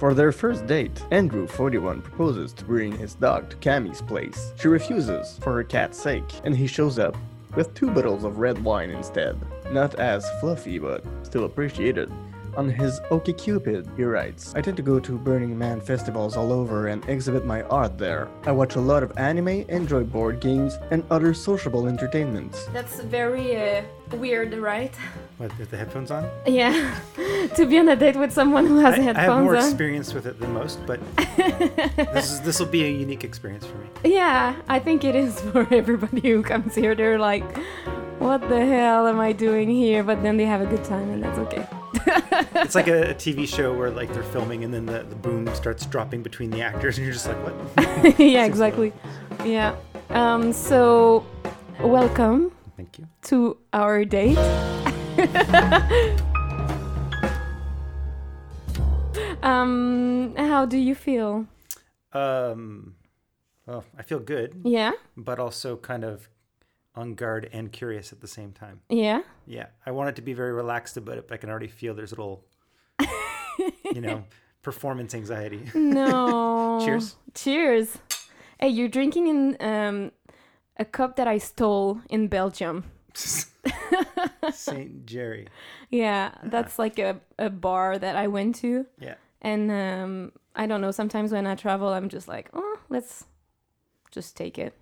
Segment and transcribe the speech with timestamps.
[0.00, 4.54] For their first date, Andrew 41 proposes to bring his dog to Cammy's place.
[4.58, 7.18] She refuses for her cat's sake, and he shows up
[7.54, 9.38] with two bottles of red wine instead.
[9.70, 12.10] Not as fluffy, but still appreciated.
[12.56, 16.88] On his OkCupid, he writes, I tend to go to Burning Man festivals all over
[16.88, 18.28] and exhibit my art there.
[18.44, 22.66] I watch a lot of anime, enjoy board games, and other sociable entertainments.
[22.72, 24.94] That's very uh, weird, right?
[25.38, 26.28] What, with the headphones on?
[26.46, 26.98] Yeah,
[27.56, 29.64] to be on a date with someone who has I, I have more on.
[29.64, 31.00] experience with it than most, but
[31.96, 33.86] this this will be a unique experience for me.
[34.04, 36.94] Yeah, I think it is for everybody who comes here.
[36.94, 37.44] They're like,
[38.20, 40.02] what the hell am I doing here?
[40.04, 41.66] But then they have a good time, and that's okay.
[42.62, 45.52] It's like a, a TV show where like they're filming and then the, the boom
[45.54, 48.18] starts dropping between the actors and you're just like, what?
[48.20, 48.92] yeah, exactly.
[49.44, 49.74] Yeah.
[50.10, 51.26] Um, so,
[51.80, 53.08] welcome Thank you.
[53.22, 54.36] to our date.
[59.42, 61.46] um, how do you feel?
[62.12, 62.94] Um,
[63.66, 66.28] well, I feel good, Yeah, but also kind of
[67.00, 68.80] on guard and curious at the same time.
[68.88, 69.22] yeah.
[69.46, 71.94] Yeah, I want it to be very relaxed about it, but I can already feel
[71.94, 72.44] there's a little,
[73.94, 74.24] you know,
[74.62, 75.62] performance anxiety.
[75.74, 76.80] No.
[76.84, 77.16] Cheers.
[77.34, 77.98] Cheers.
[78.60, 80.12] Hey, you're drinking in um,
[80.76, 82.84] a cup that I stole in Belgium.
[83.14, 85.48] Saint Géry.
[85.88, 88.86] Yeah, that's like a, a bar that I went to.
[89.00, 89.14] Yeah.
[89.42, 93.24] And um, I don't know, sometimes when I travel, I'm just like, oh, let's
[94.10, 94.74] just take it.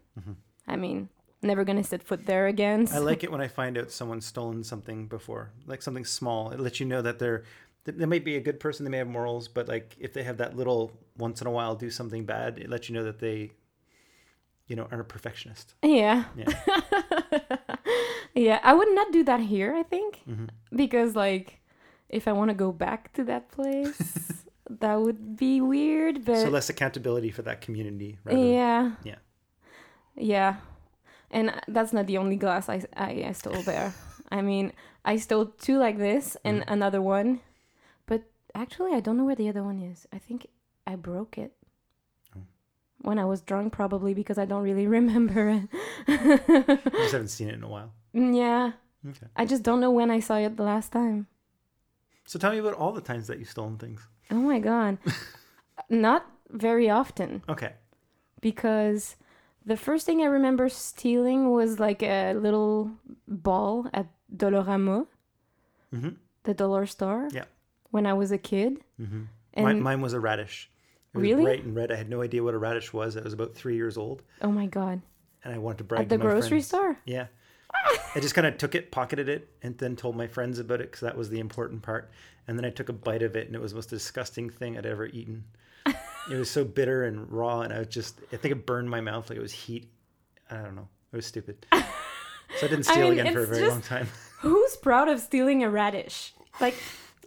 [0.67, 1.09] I mean,
[1.43, 2.89] never gonna set foot there again.
[2.93, 6.51] I like it when I find out someone's stolen something before, like something small.
[6.51, 7.45] It lets you know that they're
[7.97, 10.39] they might be a good person, they may have morals, but like if they have
[10.39, 13.53] that little once in a while do something bad, it lets you know that they,
[14.67, 15.75] you know, are a perfectionist.
[15.83, 16.25] Yeah.
[16.37, 16.53] Yeah.
[18.35, 20.23] yeah, I would not do that here, I think.
[20.29, 20.77] Mm-hmm.
[20.77, 21.61] Because, like,
[22.09, 26.25] if I want to go back to that place, that would be weird.
[26.25, 28.19] But so less accountability for that community.
[28.27, 29.15] yeah, than, yeah.
[30.15, 30.57] Yeah.
[31.31, 33.93] And that's not the only glass I, I, I stole there.
[34.31, 34.73] I mean,
[35.05, 36.73] I stole two like this and Mm-hmm.
[36.73, 37.41] another one.
[38.07, 38.23] But
[38.55, 40.07] actually, I don't know where the other one is.
[40.13, 40.47] I think
[40.87, 41.53] I broke it.
[42.37, 42.41] Oh.
[43.03, 45.69] When I was drunk, probably because I don't really remember it.
[46.09, 47.93] You just haven't seen it in a while.
[48.15, 48.73] Mm, yeah.
[49.11, 49.27] Okay.
[49.37, 51.27] I just don't know when I saw it the last time.
[52.27, 54.07] So tell me about all the times that you've stolen things.
[54.31, 54.99] Oh my god.
[55.89, 57.73] Not very often Okay.
[58.41, 59.17] because
[59.69, 62.91] the first thing I remember stealing was like a little
[63.29, 65.07] ball at Dollarama,
[65.95, 66.11] Mm-hmm.
[66.45, 67.29] the dollar store.
[67.33, 67.45] Yeah.
[67.91, 68.81] When I was a kid.
[69.01, 69.23] Mm-hmm.
[69.55, 70.71] And Mine, mine was a radish.
[71.15, 71.43] It was Really?
[71.45, 71.91] bright and red.
[71.91, 73.17] I had no idea what a radish was.
[73.17, 75.01] I was about three years old, oh my god.
[75.45, 76.67] and I wanted to brag At the grocery friends.
[76.67, 76.99] store?
[77.07, 77.27] Yeah.
[78.15, 80.89] I just kind of took it, pocketed it, and then told my friends about it
[80.91, 82.11] because that was the important part.
[82.47, 84.77] And then I took a bite of it, and it was the most disgusting thing
[84.77, 85.45] I'd ever eaten.
[86.31, 89.01] It was so bitter and raw, and I was just, I think it burned my
[89.01, 89.91] mouth like it was heat.
[90.51, 90.89] I don't know.
[91.13, 91.67] It was stupid.
[92.57, 94.09] So I didn't I steal mean, again for a very just- long time.
[94.41, 96.33] Who's proud of stealing a radish?
[96.61, 96.75] Like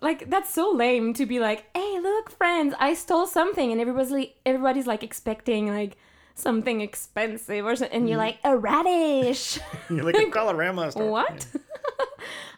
[0.02, 4.10] like that's so lame to be like, "Hey, look, friends, I stole something." And everybody's
[4.12, 5.96] like, everybody's like expecting like
[6.34, 8.10] something expensive or something and mm.
[8.10, 9.60] you're like, "A radish."
[9.92, 11.12] You're like a Dollarama store.
[11.12, 11.46] what?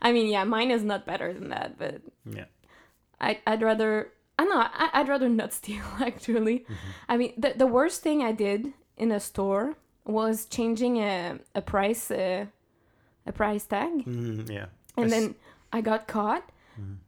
[0.01, 2.45] I mean, yeah, mine is not better than that, but Yeah.
[3.19, 6.65] I, I'd rather I know I, I'd rather not steal actually.
[7.07, 11.61] I mean the the worst thing I did in a store was changing a a
[11.61, 12.45] price uh,
[13.25, 14.65] a price tag Mm, yeah.
[14.97, 15.35] and then
[15.71, 16.49] I got caught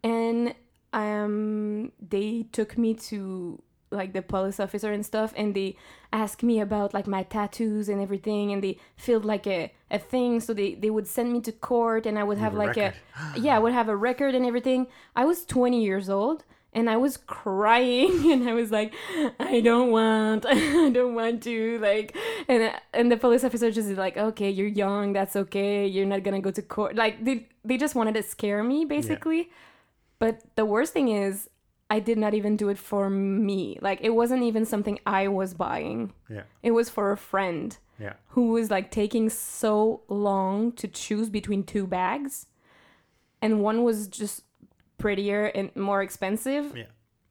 [0.03, 0.53] and
[0.93, 3.61] um they took me to
[3.91, 5.75] like the police officer and stuff and they
[6.11, 10.39] asked me about like my tattoos and everything and they filled like a, a thing
[10.39, 12.75] so they, they would send me to court and I would have have a like
[12.77, 12.93] record.
[13.35, 14.87] a yeah I would have a record and everything.
[15.15, 16.43] I was 20 years old
[16.75, 18.93] and I was crying and I was like
[19.39, 22.15] I don't want I don't want to like
[22.47, 26.21] and and the police officer just is like okay you're young that's okay you're not
[26.23, 29.49] gonna go to court like they they just wanted to scare me basically
[30.19, 31.49] but the worst thing is
[31.89, 35.53] I did not even do it for me like it wasn't even something I was
[35.53, 36.43] buying Yeah.
[36.61, 38.13] it was for a friend Yeah.
[38.29, 42.47] who was like taking so long to choose between two bags
[43.41, 44.43] and one was just
[44.97, 46.75] prettier and more expensive.
[46.75, 46.85] Yeah.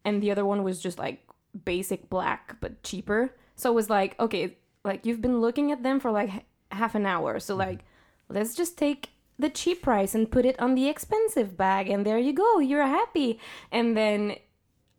[0.04, 1.26] and the other one was just like
[1.64, 3.34] basic black but cheaper.
[3.56, 6.94] So it was like okay like you've been looking at them for like h- half
[6.94, 7.40] an hour.
[7.40, 7.80] So like
[8.28, 12.18] let's just take the cheap price and put it on the expensive bag and there
[12.18, 13.38] you go you're happy.
[13.72, 14.36] And then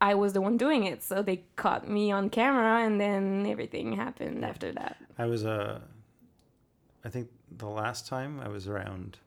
[0.01, 3.93] i was the one doing it so they caught me on camera and then everything
[3.93, 4.97] happened after that.
[5.17, 5.79] I was uh,
[7.05, 9.17] I think the last time I was around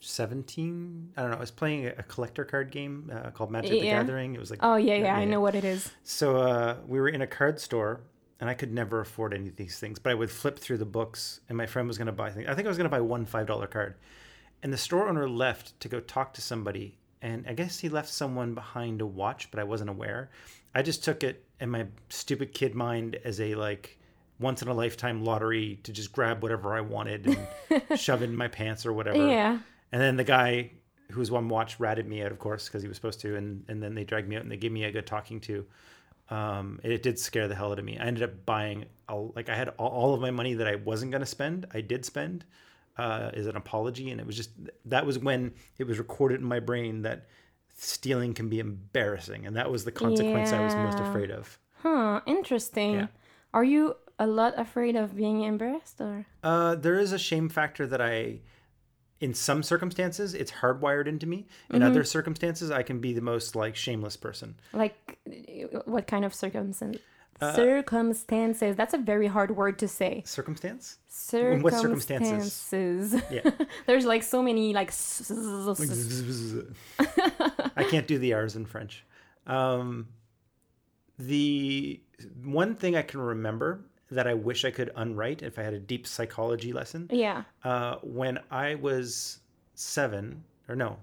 [0.00, 1.12] 17.
[1.16, 1.36] I don't know.
[1.36, 4.34] I was playing a collector card game uh, called Magic the Gathering.
[4.34, 5.90] It was like Oh yeah, yeah, I know what it is.
[6.02, 8.00] So uh, we were in a card store,
[8.40, 9.98] and I could never afford any of these things.
[9.98, 12.48] But I would flip through the books, and my friend was going to buy things.
[12.48, 13.94] I think I was going to buy one five dollar card,
[14.62, 16.96] and the store owner left to go talk to somebody.
[17.22, 20.30] And I guess he left someone behind to watch, but I wasn't aware.
[20.74, 23.98] I just took it in my stupid kid mind as a like
[24.38, 28.36] once in a lifetime lottery to just grab whatever I wanted and shove it in
[28.36, 29.28] my pants or whatever.
[29.28, 29.58] Yeah.
[29.92, 30.72] And then the guy
[31.10, 33.36] who was one watch ratted me out, of course, because he was supposed to.
[33.36, 35.66] And, and then they dragged me out and they gave me a good talking to.
[36.28, 37.98] Um, it did scare the hell out of me.
[37.98, 40.76] I ended up buying, a, like, I had all, all of my money that I
[40.76, 41.66] wasn't going to spend.
[41.74, 42.44] I did spend
[42.96, 44.10] uh, as an apology.
[44.10, 44.50] And it was just,
[44.84, 47.26] that was when it was recorded in my brain that
[47.76, 49.46] stealing can be embarrassing.
[49.46, 51.58] And that was the consequence I was most afraid of.
[51.82, 52.20] Huh.
[52.26, 52.94] Interesting.
[52.94, 53.06] Yeah.
[53.52, 56.26] Are you a lot afraid of being embarrassed or?
[56.44, 58.40] Uh, there is a shame factor that I,
[59.20, 61.46] in some circumstances, it's hardwired into me.
[61.70, 64.56] In other circumstances, I can be the most like shameless person.
[64.72, 65.18] Like,
[65.84, 67.02] what kind of circumstances?
[67.40, 68.76] Uh, circumstances.
[68.76, 70.22] That's a very hard word to say.
[70.26, 70.98] Circumstance?
[71.08, 71.62] Circumstances.
[71.62, 73.22] what circumstances?
[73.30, 73.50] Yeah.
[73.86, 74.92] There's like so many like.
[77.76, 79.04] i can't do the R's in French.
[79.46, 80.08] Um,
[81.18, 82.00] the
[82.42, 85.78] one thing I can remember that I wish I could unwrite if I had a
[85.78, 87.44] deep psychology lesson Yeah.
[87.64, 89.38] uh, when I was
[89.74, 90.98] seven, or no,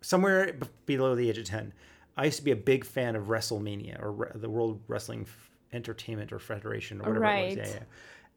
[0.00, 1.72] somewhere b- below the age of 10,
[2.16, 5.50] I used to be a big fan of WrestleMania or re- the World Wrestling F-
[5.72, 7.56] Entertainment or Federation or whatever it was.
[7.56, 7.66] Right.
[7.66, 7.82] Yeah, yeah.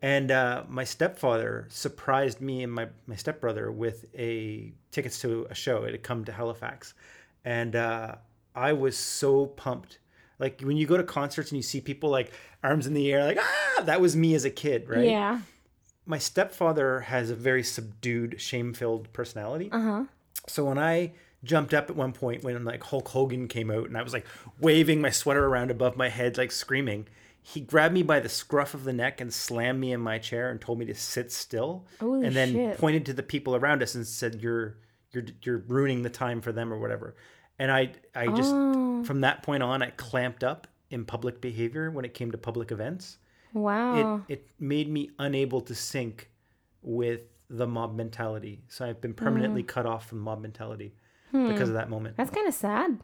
[0.01, 5.55] And uh, my stepfather surprised me and my, my stepbrother with a tickets to a
[5.55, 5.83] show.
[5.83, 6.93] It had come to Halifax.
[7.43, 8.15] And uh,
[8.53, 9.99] I was so pumped.
[10.37, 12.31] Like when you go to concerts and you see people like
[12.61, 15.05] arms in the air, like, ah, that was me as a kid, right?
[15.05, 15.41] Yeah.
[16.05, 19.69] my stepfather has a very subdued, shame-filled personality.
[19.71, 20.03] Uh huh.
[20.47, 21.13] So when I
[21.43, 24.25] jumped up at one point when like Hulk Hogan came out and I was like
[24.59, 27.07] waving my sweater around above my head like screaming,
[27.41, 30.49] he grabbed me by the scruff of the neck and slammed me in my chair
[30.49, 32.77] and told me to sit still Holy and then shit.
[32.79, 34.77] pointed to the people around us and said you're
[35.11, 37.15] you're you're ruining the time for them or whatever.
[37.59, 39.03] And I I just Oh.
[39.03, 42.71] from that point on I clamped up in public behavior when it came to public
[42.71, 43.17] events
[43.55, 44.21] Wow.
[44.27, 46.29] it it made me unable to sync
[46.81, 48.61] with the mob mentality.
[48.67, 50.93] So I've been permanently cut off from mob mentality
[51.31, 52.17] because of that moment.
[52.17, 52.99] That's kind of sad.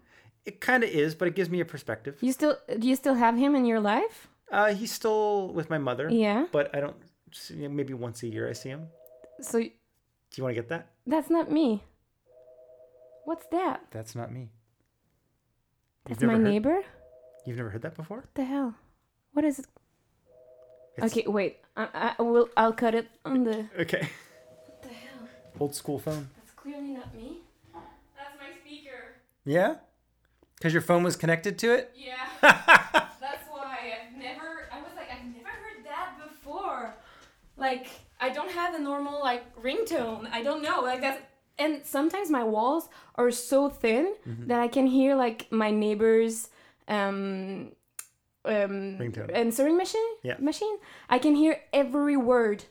[0.45, 2.17] It kind of is, but it gives me a perspective.
[2.21, 4.27] You still do you still have him in your life?
[4.51, 6.47] Uh, he's still with my mother, Yeah.
[6.51, 6.97] but I don't.
[7.31, 8.87] see- Maybe once a year I see him.
[9.39, 9.69] So Do
[10.35, 10.87] you want to get that?
[11.07, 11.83] that's not me.
[13.25, 13.85] What's that?
[13.91, 14.49] That's not me.
[16.05, 16.81] That's my heard- neighbor.
[17.45, 18.17] You've never heard that before?
[18.21, 18.75] What the hell?
[19.33, 19.65] What is it?
[20.97, 21.57] It's- Okay, wait.
[21.77, 22.49] I, I will.
[22.57, 23.65] I'll cut it on the.
[23.79, 24.09] Okay.
[24.65, 25.27] What the hell?
[25.59, 26.29] Old school phone.
[26.37, 27.37] That's clearly not me.
[27.73, 29.15] That's my speaker.
[29.45, 29.75] Yeah.
[30.57, 31.91] Because your phone was connected to it.
[31.95, 32.27] Yeah.
[32.41, 34.67] That's why I've never.
[34.71, 36.93] I was like, I've never heard that before.
[37.57, 37.87] Like,
[38.19, 40.27] I don't have a normal like ringtone.
[40.31, 40.81] I don't know.
[40.81, 41.21] Like that's.
[41.57, 44.13] And sometimes my walls are so thin
[44.47, 46.49] that I can hear like my neighbors.
[46.87, 47.71] Um,
[48.45, 49.31] um, Ringtone.
[49.33, 50.11] answering machine.
[50.23, 50.35] Yeah.
[50.39, 50.77] Machine.
[51.09, 52.65] I can hear every word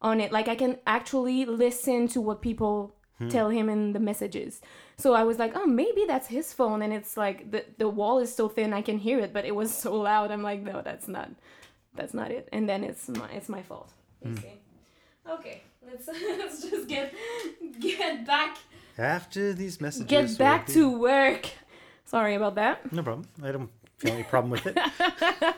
[0.00, 0.32] on it.
[0.32, 2.94] Like I can actually listen to what people
[3.30, 4.60] tell him in the messages.
[4.96, 8.18] So I was like, oh, maybe that's his phone, and it's like the the wall
[8.18, 10.30] is so thin I can hear it, but it was so loud.
[10.32, 11.30] I'm like, no, that's not,
[11.94, 12.48] that's not it.
[12.52, 13.92] And then it's my it's my fault.
[14.24, 14.60] You see.
[15.30, 16.06] Okay, let's
[16.38, 17.14] let's just get
[17.80, 18.58] get back
[18.98, 20.08] After these messages.
[20.08, 21.46] get back to work.
[22.04, 22.92] Sorry about that.
[22.92, 23.26] No problem.
[23.42, 23.70] I don't
[24.10, 24.76] any problem with it.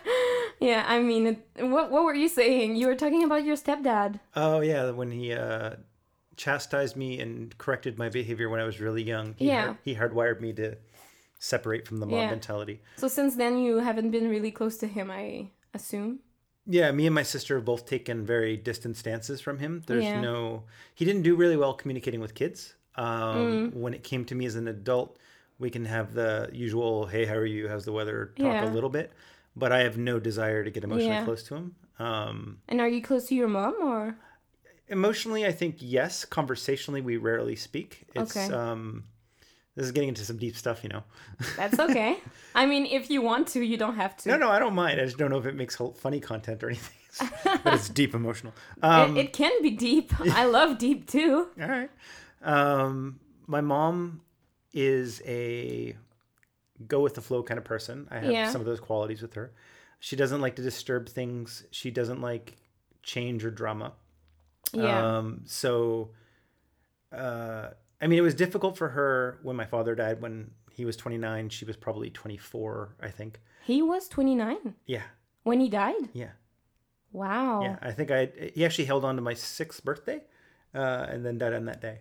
[0.61, 2.77] Yeah, I mean, it, what what were you saying?
[2.77, 4.21] You were talking about your stepdad.
[4.37, 5.75] Oh yeah, when he uh,
[6.37, 9.35] chastised me and corrected my behavior when I was really young.
[9.37, 9.65] He Yeah.
[9.65, 10.77] hard- he hardwired me to
[11.39, 12.31] separate from the mob Yeah.
[12.31, 12.81] mentality.
[12.97, 16.21] So since then, you haven't been really close to him, I assume.
[16.67, 19.83] Yeah, me and my sister have both taken very distant stances from him.
[19.87, 20.21] There's Yeah.
[20.21, 20.63] no.
[20.95, 22.75] He didn't do really well communicating with kids.
[22.97, 23.75] Um, Mm.
[23.75, 25.19] When it came to me as an adult,
[25.59, 27.69] we can have the usual "Hey, how are you?
[27.69, 28.71] How's the weather?" talk Yeah.
[28.71, 29.13] a little bit,
[29.57, 31.25] but I have no desire to get emotionally Yeah.
[31.25, 31.75] close to him.
[31.99, 34.17] Um, And are you close to your mom or?
[34.89, 38.53] emotionally i think yes conversationally we rarely speak it's Okay.
[38.55, 39.05] um
[39.77, 41.03] this is getting into some deep stuff you know
[41.57, 42.19] That's okay.
[42.55, 44.29] I mean, if you want to, you don't have to.
[44.29, 46.63] no no i don't mind i just don't know if it makes whole- funny content
[46.63, 47.31] or anything
[47.65, 50.13] but it's deep emotional um it, it can be deep.
[50.21, 51.49] I love deep too.
[51.63, 51.91] all right
[52.43, 54.21] um my mom
[54.75, 55.97] is a
[56.87, 58.51] go with the flow kind of person i have Yeah.
[58.51, 59.53] some of those qualities with her
[60.01, 62.57] she doesn't like to disturb things she doesn't like
[63.03, 63.93] change or drama
[64.73, 65.19] Yeah.
[65.19, 66.11] Um, so,
[67.13, 67.69] uh,
[68.01, 70.21] I mean, it was difficult for her when my father died.
[70.21, 73.41] When he was 29, she was probably 24, I think.
[73.65, 75.03] He was 29 Yeah,
[75.45, 76.09] when he died.
[76.13, 76.33] yeah,
[77.13, 77.63] Wow.
[77.63, 77.79] yeah.
[77.81, 80.23] I think I he actually held on to my sixth birthday,
[80.75, 82.01] uh, and then died on that day.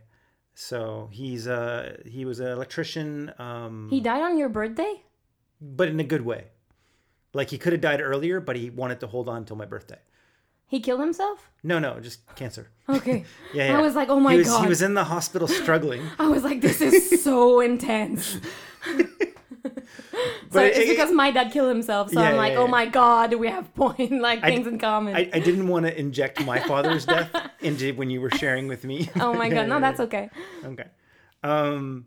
[0.56, 5.02] So he's uh he was an electrician, um, He died on your birthday?
[5.62, 6.46] but in a good way.
[7.34, 10.00] Like he could have died earlier, but he wanted to hold on until my birthday.
[10.68, 11.50] He killed himself?
[11.64, 12.68] No, no, just cancer.
[12.90, 13.26] Okay.
[13.54, 13.78] Yeah, yeah.
[13.78, 14.64] I was like, oh my he was, god.
[14.64, 16.02] He was in the hospital struggling.
[16.20, 18.38] I was like, this is so intense.
[20.54, 22.12] So But it's it- because my dad killed himself.
[22.12, 22.60] So Yeah, I'm like, yeah.
[22.60, 25.16] oh my god, we have point like I things d- in common.
[25.16, 27.30] I, I didn't want to inject my father's death
[27.62, 29.10] into when you were sharing with me.
[29.20, 30.30] oh my god, no, that's okay.
[30.64, 30.88] okay.
[31.44, 32.06] Um,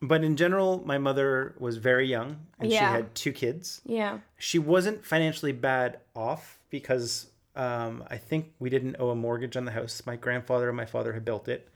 [0.00, 3.80] but in general, my mother was very young and she had two kids.
[3.86, 4.18] Yeah.
[4.38, 9.64] She wasn't financially bad off because um, I think we didn't owe a mortgage on
[9.64, 10.02] the house.
[10.04, 11.68] My grandfather and my father had built it.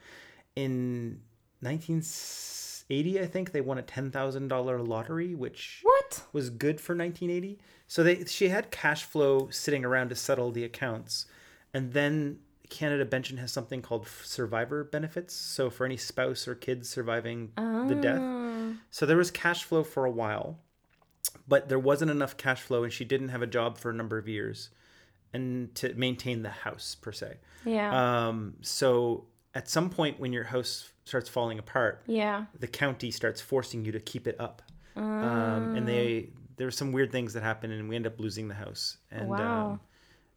[0.57, 1.21] In
[2.91, 6.23] 1980, I think they won a $10,000 lottery, which What?
[6.33, 7.59] was good for 1980.
[7.87, 11.27] So they she had cash flow sitting around to settle the accounts,
[11.73, 15.35] and then Canada Pension has something called survivor benefits.
[15.35, 18.73] So for any spouse or kids surviving the death, Ah.
[18.91, 20.59] so there was cash flow for a while,
[21.47, 24.19] but there wasn't enough cash flow, and she didn't have a job for a number
[24.19, 24.69] of years,
[25.33, 27.39] and to maintain the house per se.
[27.65, 28.29] Yeah.
[28.29, 32.45] Um, so at some point when your house starts falling apart, yeah.
[32.59, 34.63] the county starts forcing you to keep it up.
[34.97, 38.49] Um, and they there were some weird things that happened, and we end up losing
[38.49, 38.97] the house.
[39.11, 39.71] And Wow.
[39.73, 39.81] um,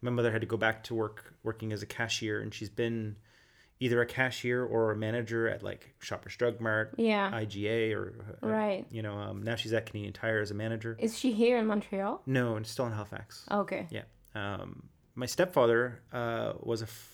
[0.02, 3.16] my mother had to go back to work working as a cashier, and she's been
[3.80, 7.32] either a cashier or a manager at like Shoppers Drug Mart, Yeah.
[7.34, 8.14] IGA, or
[8.44, 8.86] uh, Right.
[8.92, 10.96] You know, um, now she's at Canadian Tire as a manager.
[11.00, 12.22] Is she here in Montreal?
[12.28, 13.44] No, and still in Halifax.
[13.50, 13.88] Okay.
[13.90, 14.04] Yeah.
[14.36, 14.84] Um,
[15.16, 17.11] my stepfather uh, was a f-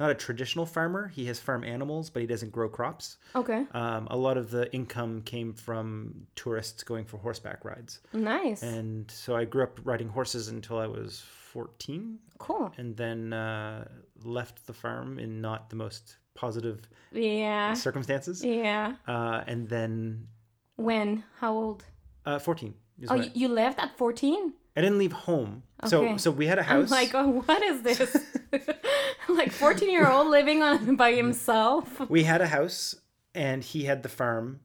[0.00, 1.08] not a traditional farmer.
[1.08, 3.18] He has farm animals, but he doesn't grow crops.
[3.34, 3.66] Okay.
[3.72, 8.00] Um, a lot of the income came from tourists going for horseback rides.
[8.12, 8.62] Nice.
[8.62, 11.22] And so I grew up riding horses until I was
[11.52, 12.72] 14 cool.
[12.78, 13.88] and then uh,
[14.22, 16.80] left the farm in not the most positive
[17.12, 17.74] Yeah.
[17.74, 18.44] circumstances.
[18.44, 18.94] Yeah.
[19.06, 20.28] Uh, and then
[20.76, 21.24] When?
[21.40, 21.84] How old?
[22.26, 22.74] uh, 14.
[23.08, 24.52] Oh, you left at 14?
[24.76, 25.62] I, didn't leave home.
[25.86, 26.12] So Okay.
[26.12, 26.90] so so we had a I'm house.
[26.90, 28.16] like, oh, what is this?
[29.36, 32.08] like 14 year old living on by himself.
[32.10, 32.94] we had a house
[33.34, 34.60] and he had the farm.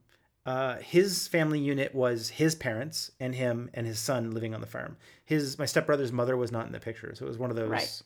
[0.46, 4.66] Uh, his family unit was his parents and him and his son living on the
[4.66, 4.96] farm.
[5.24, 7.70] His my stepbrother's mother was not in the picture, so it was one of those
[7.70, 8.02] Right.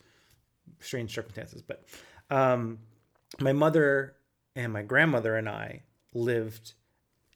[0.79, 1.63] strange circumstances.
[1.63, 1.85] But
[2.31, 2.79] um,
[3.41, 4.15] my mother
[4.55, 5.83] and my grandmother and I
[6.15, 6.75] lived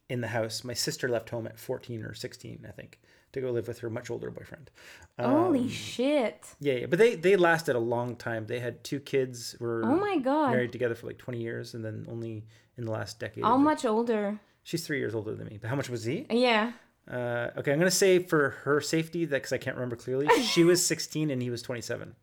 [0.09, 0.62] in the house.
[0.62, 3.00] My sister left home at fourteen or sixteen, I think,
[3.33, 4.71] to go live with her much older boyfriend.
[5.19, 6.47] Holy Um, shit.
[6.61, 8.47] yeah, yeah, but they they lasted a long time.
[8.47, 9.57] They had two kids.
[9.61, 10.51] Were Oh my god.
[10.51, 12.45] married together for like twenty years, and then only
[12.77, 13.45] in the last decade.
[13.45, 14.39] How it- much older?
[14.65, 15.59] She's three years older than me.
[15.61, 16.27] But how much was he?
[16.31, 16.73] Yeah.
[17.11, 20.62] Uh, okay, I'm gonna say for her safety, that because I can't remember clearly, she
[20.62, 22.15] was 16 and he was 27.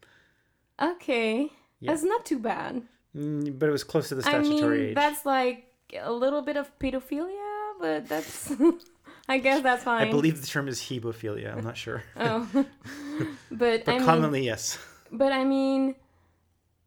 [0.81, 1.51] Okay.
[1.79, 1.91] Yeah.
[1.91, 2.81] That's not too bad.
[3.15, 4.95] Mm, but it was close to the I statutory mean, age.
[4.95, 5.65] that's like
[5.99, 8.53] a little bit of pedophilia, but that's.
[9.29, 10.07] I guess that's fine.
[10.07, 11.55] I believe the term is hebephilia.
[11.55, 12.49] I'm not sure, Oh.
[13.51, 14.77] but but I mean, commonly yes.
[15.11, 15.95] but I mean,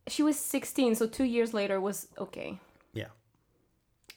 [0.08, 2.58] she was 16, so two years later was okay.
[2.92, 3.10] Yeah.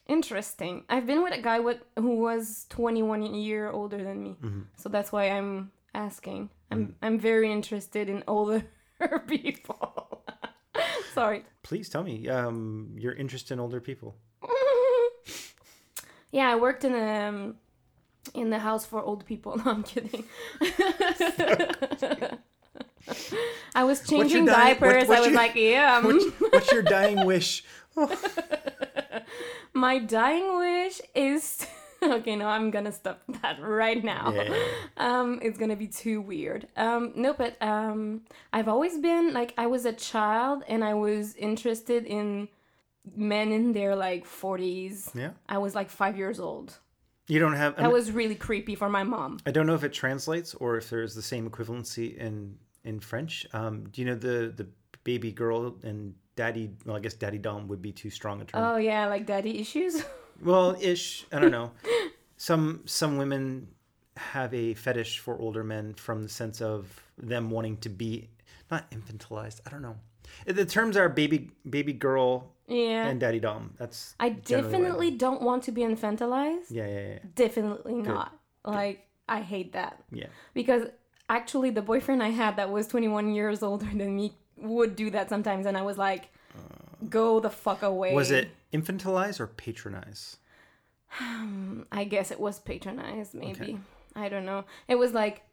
[0.07, 0.83] Interesting.
[0.89, 4.61] I've been with a guy with who was 21 year older than me, Mm-hmm.
[4.77, 6.49] so that's why I'm asking.
[6.71, 8.63] I'm I'm very interested in older
[9.27, 10.23] people.
[11.13, 11.45] Sorry.
[11.63, 14.15] Please tell me um, your interest in older people.
[16.31, 17.55] yeah, I worked in um
[18.33, 19.57] in the house for old people.
[19.65, 20.23] No, I'm kidding.
[23.75, 25.07] I was changing dying- diapers.
[25.07, 26.01] what's I was your- like, yeah.
[26.03, 27.63] What's, what's your dying wish?
[29.73, 31.67] My dying wish is
[32.01, 32.35] okay.
[32.35, 34.31] No, I'm gonna stop that right now.
[34.33, 34.53] Yeah.
[34.97, 36.67] Um, it's gonna be too weird.
[36.77, 38.21] Um, no, but um,
[38.53, 42.47] I've always been like I was a child and I was interested in
[43.15, 45.13] men in their like 40s.
[45.13, 45.31] Yeah.
[45.47, 46.79] I was like five years old.
[47.27, 47.75] You don't have.
[47.77, 49.39] That was really creepy for my mom.
[49.45, 53.45] I don't know if it translates or if there's the same equivalency in in French.
[53.53, 54.67] Um, do you know the the
[55.03, 56.71] baby girl and daddy?
[56.85, 58.63] Well, I guess daddy dom would be too strong a term.
[58.63, 60.03] Oh yeah, like daddy issues.
[60.43, 61.25] Well, ish.
[61.31, 61.71] I don't know.
[62.35, 63.69] some some women
[64.17, 68.29] have a fetish for older men from the sense of them wanting to be
[68.69, 69.61] not infantilized.
[69.65, 69.95] I don't know.
[70.45, 73.07] The terms are baby baby girl yeah.
[73.07, 73.73] and daddy dom.
[73.77, 76.69] That's I definitely don't want to be infantilized.
[76.69, 78.37] Yeah, yeah, yeah, Definitely not.
[78.63, 80.03] Like I hate that.
[80.11, 80.27] yeah.
[80.53, 80.87] because
[81.29, 85.29] actually the boyfriend I had that was 21 years older than me would do that
[85.29, 86.29] sometimes and I was like
[87.09, 88.13] go the fuck away.
[88.13, 90.37] Was it infantilize or patronize?
[91.91, 93.79] I guess it was patronize maybe.
[94.15, 94.65] I don't know.
[94.87, 95.43] It was like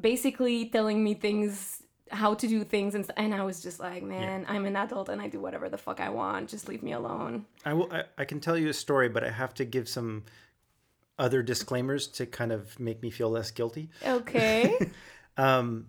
[0.00, 4.02] basically telling me things, how to do things, and, st- and I was just like,
[4.02, 6.48] man, I'm an adult and I do whatever the fuck I want.
[6.50, 7.46] Just leave me alone.
[7.64, 7.90] I will.
[7.92, 10.24] I, I can tell you a story, but I have to give some
[11.18, 13.90] other disclaimers to kind of make me feel less guilty.
[14.04, 14.74] Okay.
[15.36, 15.88] Um,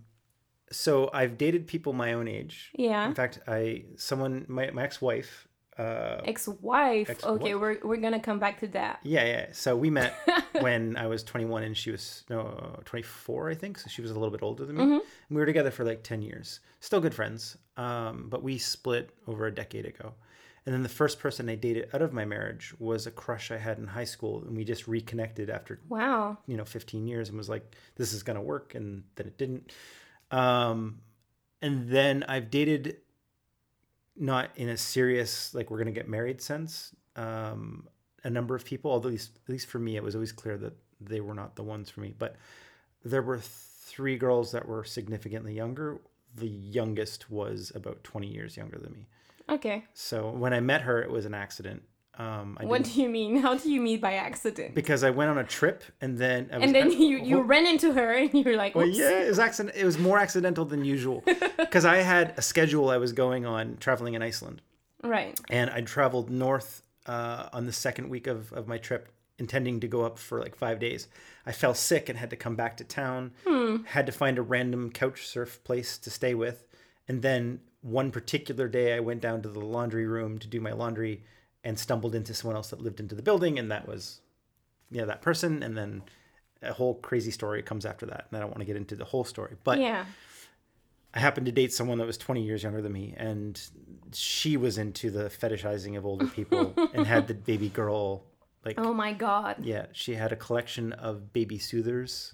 [0.72, 2.72] so I've dated people my own age.
[2.74, 3.06] yeah.
[3.08, 5.48] In fact, I someone my my ex wife.
[5.78, 7.10] Uh, Ex-wife.
[7.10, 7.42] Ex-wife.
[7.42, 9.00] Okay, we're we're gonna come back to that.
[9.04, 9.46] yeah, yeah.
[9.52, 10.14] So we met
[10.62, 13.78] when I was 21 and she was no 24, I think.
[13.80, 14.84] So she was a little bit older than me.
[14.84, 16.62] And we were together for like 10 years.
[16.80, 17.58] Still good friends.
[17.78, 20.14] Um, but we split over a decade ago.
[20.66, 23.58] And then the first person I dated out of my marriage was a crush I
[23.58, 26.38] had in high school, and we just reconnected after Wow.
[26.48, 29.72] you know 15 years and was like this is gonna work and then it didn't
[30.32, 31.02] um
[31.62, 32.98] and then i've dated
[34.18, 37.88] not in a serious like we're gonna get married sense um
[38.24, 40.58] a number of people although at least, at least for me it was always clear
[40.58, 42.14] that they were not the ones for me.
[42.18, 42.36] But
[43.04, 46.00] there were three girls that were significantly younger.
[46.36, 49.08] The youngest was about 20 years younger than me.
[49.48, 49.84] Okay.
[49.94, 51.84] so when i met her it was an accident
[52.18, 53.38] um I What do you mean?
[53.38, 54.74] How do you mean by accident?
[54.76, 57.66] because i went on a trip and then I was, and then you you ran
[57.66, 59.76] into her and you were like, Well, yeah, it was accident.
[59.76, 61.24] It was more accidental than usual
[61.58, 64.62] because I had a schedule I was going on traveling in Iceland,
[65.04, 65.40] Right.
[65.50, 69.88] and I traveled north uh, on the second week of, of my trip, intending to
[69.88, 71.08] go up for like five days.
[71.46, 73.32] I fell sick and had to come back to town.
[73.86, 76.64] Had to find a random couch surf place to stay with,
[77.08, 80.72] and then one particular day I went down to the laundry room to do my
[80.72, 81.24] laundry
[81.66, 84.22] and stumbled into someone else that lived into the building, and that was
[84.92, 86.04] yeah that person, and then
[86.62, 89.04] a whole crazy story comes after that, and I don't want to get into the
[89.06, 90.06] whole story, but Yeah.
[91.14, 93.60] I happened to date someone that was 20 years younger than me, and
[94.14, 98.24] she was into the fetishizing of older people and had the baby girl.
[98.66, 99.64] Like, Oh my god.
[99.64, 102.34] yeah, she had a collection of baby soothers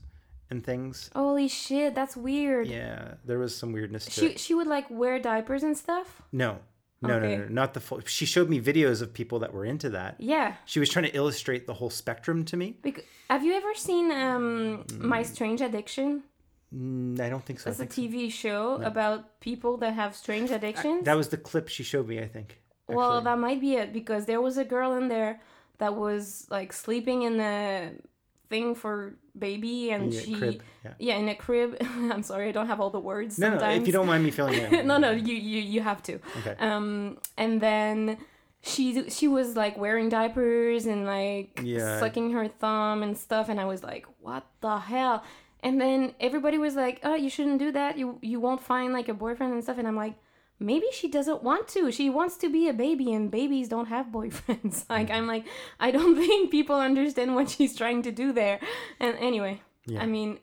[0.50, 1.12] and things.
[1.16, 2.68] Holy shit, that's weird.
[2.68, 4.40] Yeah, there was some weirdness to She it.
[4.40, 6.22] she would like wear diapers and stuff.
[6.32, 6.58] No,
[7.02, 7.38] no, no, Okay.
[7.38, 8.00] no, not the full.
[8.06, 10.16] She showed me videos of people that were into that.
[10.20, 10.56] Yeah.
[10.66, 12.78] She was trying to illustrate the whole spectrum to me.
[12.84, 16.24] Bec- have you ever seen um My Strange Addiction?
[16.76, 17.70] Mm, I don't think so.
[17.70, 18.02] It's a think so.
[18.18, 21.04] TV show about people that have strange addictions.
[21.06, 22.20] That was the clip she showed me.
[22.20, 22.60] I think.
[22.88, 25.42] well, that might be it because there was a girl in there
[25.80, 27.96] that was like sleeping in the
[28.50, 30.64] thing for baby and Yeah, she crib,
[31.00, 31.16] yeah.
[31.18, 31.78] in a crib.
[31.82, 33.70] I'm sorry, I don't have all the words No, no.
[33.70, 34.88] If you don't mind me filling in.
[34.88, 36.20] no, no, you you you have to.
[36.40, 36.56] Okay.
[36.60, 38.18] Um, and then
[38.62, 42.00] she she was like wearing diapers and like Yeah.
[42.00, 45.24] sucking her thumb and stuff, and I was like, what the hell?
[45.64, 47.98] And then everybody was like, oh, you shouldn't do that.
[47.98, 49.78] You you won't find like a boyfriend and stuff.
[49.78, 50.16] And I'm like.
[50.62, 51.92] Maybe she doesn't want to.
[51.92, 54.86] She wants to be a baby, and babies don't have boyfriends.
[54.90, 55.46] like, I'm like,
[55.80, 58.60] I don't think people understand what she's trying to do there.
[59.00, 60.02] And anyway, Yeah.
[60.04, 60.40] I mean,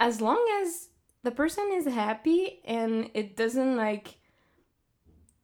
[0.00, 0.88] as long as
[1.22, 4.16] the person is happy and it doesn't like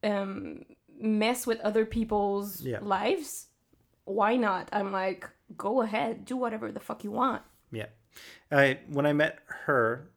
[0.02, 0.64] um
[0.98, 2.80] mess with other people's Yeah.
[2.82, 3.46] lives
[4.04, 7.86] why not i'm like go ahead do whatever the fuck you want Yeah.
[8.50, 10.10] I when I met her,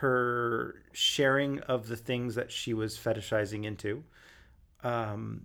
[0.00, 4.02] her sharing of the things that she was fetishizing into.
[4.82, 5.42] Um,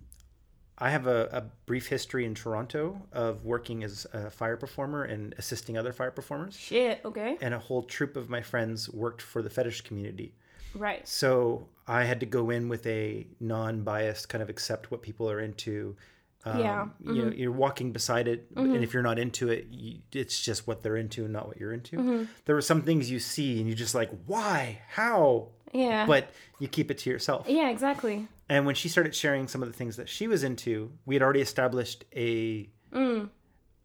[0.78, 5.34] I have a, a brief history in Toronto of working as a fire performer and
[5.36, 6.56] assisting other fire performers.
[6.56, 10.34] shit okay And a whole troop of my friends worked for the fetish community.
[10.74, 15.30] right So I had to go in with a non-biased kind of accept what people
[15.30, 15.96] are into.
[16.46, 17.14] Um, Yeah, mm-hmm.
[17.14, 20.66] You know, you're walking beside it, and if you're not into it, you, it's just
[20.66, 21.96] what they're into and not what you're into.
[21.96, 22.24] Mm-hmm.
[22.44, 25.48] There were some things you see, and you're just like, why, how?
[25.72, 26.30] yeah But
[26.60, 27.46] you keep it to yourself.
[27.48, 30.92] yeah exactly And when she started sharing some of the things that she was into,
[31.04, 33.28] we had already established a Mm.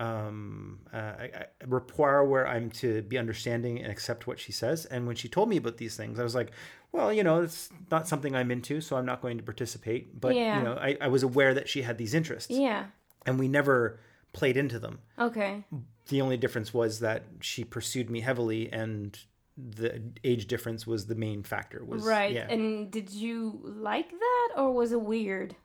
[0.01, 4.85] Um, uh, a, a rapport where I'm to be understanding and accept what she says.
[4.85, 6.51] And when she told me about these things, I was like,
[6.91, 10.19] well, you know, it's not something I'm into, so I'm not going to participate.
[10.19, 10.57] But Yeah.
[10.57, 12.85] you know, I, I was aware that she had these interests, yeah
[13.27, 13.99] and we never
[14.33, 14.99] played into them.
[15.19, 15.63] okay
[16.09, 19.17] The only difference was that she pursued me heavily, and
[19.55, 21.83] the age difference was the main factor.
[21.85, 22.47] Was right Yeah.
[22.49, 25.55] and did you like that or was it weird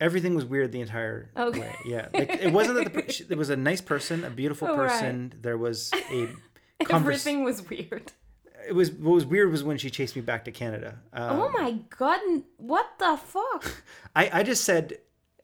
[0.00, 1.60] everything was weird the entire Okay.
[1.60, 1.74] way.
[1.86, 4.88] Yeah, like it wasn't that the she, was a nice person, a beautiful Oh, right.
[4.88, 5.34] person.
[5.40, 6.28] There was a
[6.90, 8.12] everything was weird
[8.68, 10.98] It was what was weird was when she chased me back to Canada.
[11.12, 12.20] Um, oh my god
[12.56, 13.82] what the fuck
[14.16, 14.98] I I just said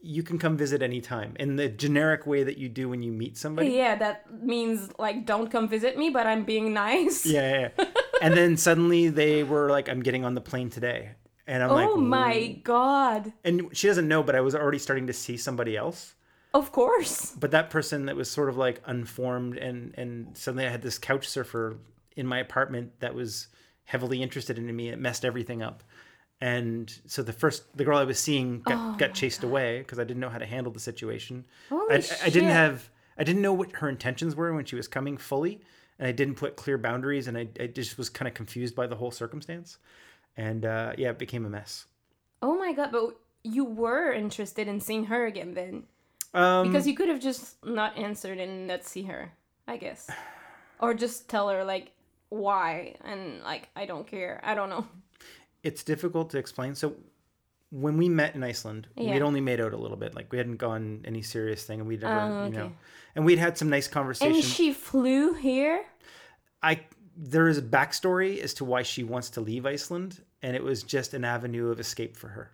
[0.06, 3.38] you can come visit anytime in the generic way that you do when you meet
[3.38, 3.70] somebody.
[3.70, 7.84] yeah that means like don't come visit me but i'm being nice Yeah, yeah, yeah.
[8.20, 11.12] and then suddenly they were like, "I'm getting on the plane today,"
[11.46, 13.32] And I'm oh like, oh my god.
[13.44, 16.14] and she doesn't know, but I was already starting to see somebody else.
[16.54, 17.32] Of course.
[17.32, 20.98] But that person that was sort of like unformed, and and suddenly I had this
[20.98, 21.78] couch surfer
[22.16, 23.48] in my apartment that was
[23.84, 24.88] heavily interested in me.
[24.88, 25.82] It messed everything up.
[26.40, 29.98] And so the first, the girl I was seeing got, Oh got chased away because
[29.98, 31.46] I didn't know how to handle the situation.
[31.68, 34.88] Holy I, I didn't have, I didn't know what her intentions were when she was
[34.88, 35.60] coming fully,
[35.98, 38.86] and I didn't put clear boundaries, and I, I just was kind of confused by
[38.86, 39.78] the whole circumstance,
[40.36, 41.86] and uh, yeah, it became a mess.
[42.42, 45.84] Oh my god, but you were interested in seeing her again then.
[46.34, 49.32] Um, Because you could have just not answered and not see her,
[49.68, 50.10] I guess.
[50.80, 51.92] Or just tell her like
[52.30, 54.40] why and like I don't care.
[54.42, 54.86] I don't know.
[55.62, 56.74] it's difficult to explain.
[56.74, 56.94] So
[57.70, 59.12] when we met in Iceland, Yeah.
[59.12, 60.14] we'd only made out a little bit.
[60.14, 62.72] Like we hadn't gone any serious thing, and we'd never, Oh, you know,
[63.14, 64.44] and we'd had some nice conversations.
[64.44, 65.84] And she flew here?
[66.62, 66.80] I
[67.16, 70.82] there is a backstory as to why she wants to leave Iceland, and it was
[70.82, 72.50] just an avenue of escape for her.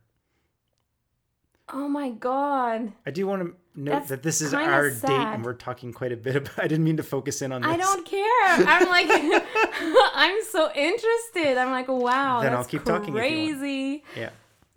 [1.72, 2.92] Oh my god.
[3.06, 6.10] I do want to note That's that this is our date, and we're talking quite
[6.10, 6.58] a bit about.
[6.58, 7.70] I didn't mean to focus in on this.
[7.70, 8.66] I don't care.
[8.66, 9.06] I'm like
[10.14, 11.56] I'm so interested.
[11.58, 13.26] I'm like, wow, Then I'll that's keep talking you want.
[13.28, 14.02] crazy.
[14.16, 14.30] Yeah.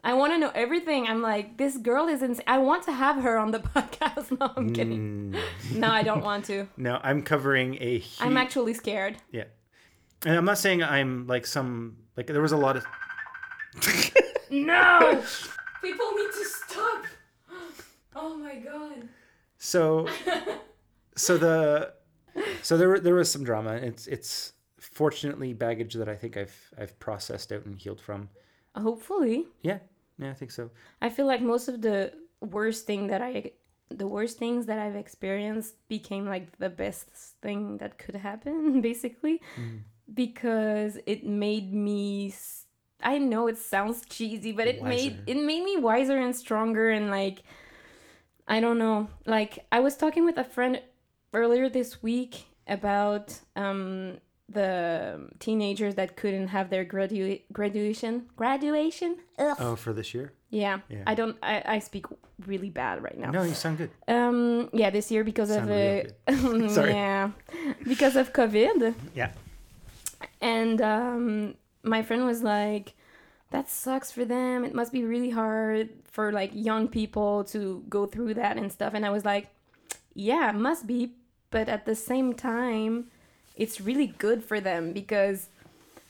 [0.06, 1.08] I want to know everything.
[1.08, 2.44] I'm like, this girl is insane.
[2.46, 4.38] I want to have her on the podcast.
[4.38, 5.34] No, I'm kidding.
[5.34, 6.68] Mm, No, I don't want to.
[6.78, 7.98] no, I'm covering a.
[8.00, 9.18] Huge, I'm actually scared.
[9.32, 9.46] Yeah,
[10.26, 12.86] and I'm not saying I'm like some like there was a lot of.
[14.50, 15.24] No!
[15.82, 17.06] People need to stop.
[18.16, 19.10] Oh my god.
[19.58, 20.08] So,
[21.16, 21.94] so the,
[22.62, 23.74] so there were- there was some drama.
[23.74, 28.30] It's it's fortunately baggage that I think I've I've processed out and healed from.
[28.76, 29.48] Hopefully.
[29.64, 29.80] Yeah,
[30.20, 30.70] yeah, I think so.
[31.02, 33.54] I feel like most of the worst thing that I
[33.90, 37.08] the worst things that I've experienced became like the best
[37.42, 39.80] thing that could happen basically mm.
[40.12, 42.34] Because it made me
[43.02, 47.10] I know it sounds cheesy but it made it made me wiser and stronger and
[47.10, 47.44] like
[48.48, 50.82] I don't know like I was talking with a friend
[51.34, 54.18] earlier this week about um
[54.50, 59.58] the teenagers that couldn't have their gradua- graduation graduation Ugh.
[59.60, 60.34] Oh, for this year?
[60.50, 60.80] Yeah.
[60.90, 61.04] Yeah.
[61.08, 62.06] I don't I, I speak
[62.46, 63.32] really bad right now.
[63.32, 63.90] No, you sound good.
[64.08, 66.92] Um yeah, this year because Sound of uh, Sorry.
[66.94, 67.32] yeah.
[67.84, 68.94] Because of COVID.
[69.16, 69.32] Yeah.
[70.44, 72.94] And um my friend was like
[73.52, 74.66] that sucks for them.
[74.66, 78.94] It must be really hard for like young people to go through that and stuff.
[78.96, 79.50] And I was like,
[80.16, 81.14] yeah, it must be,
[81.52, 83.12] but at the same time,
[83.56, 85.50] it's really good for them because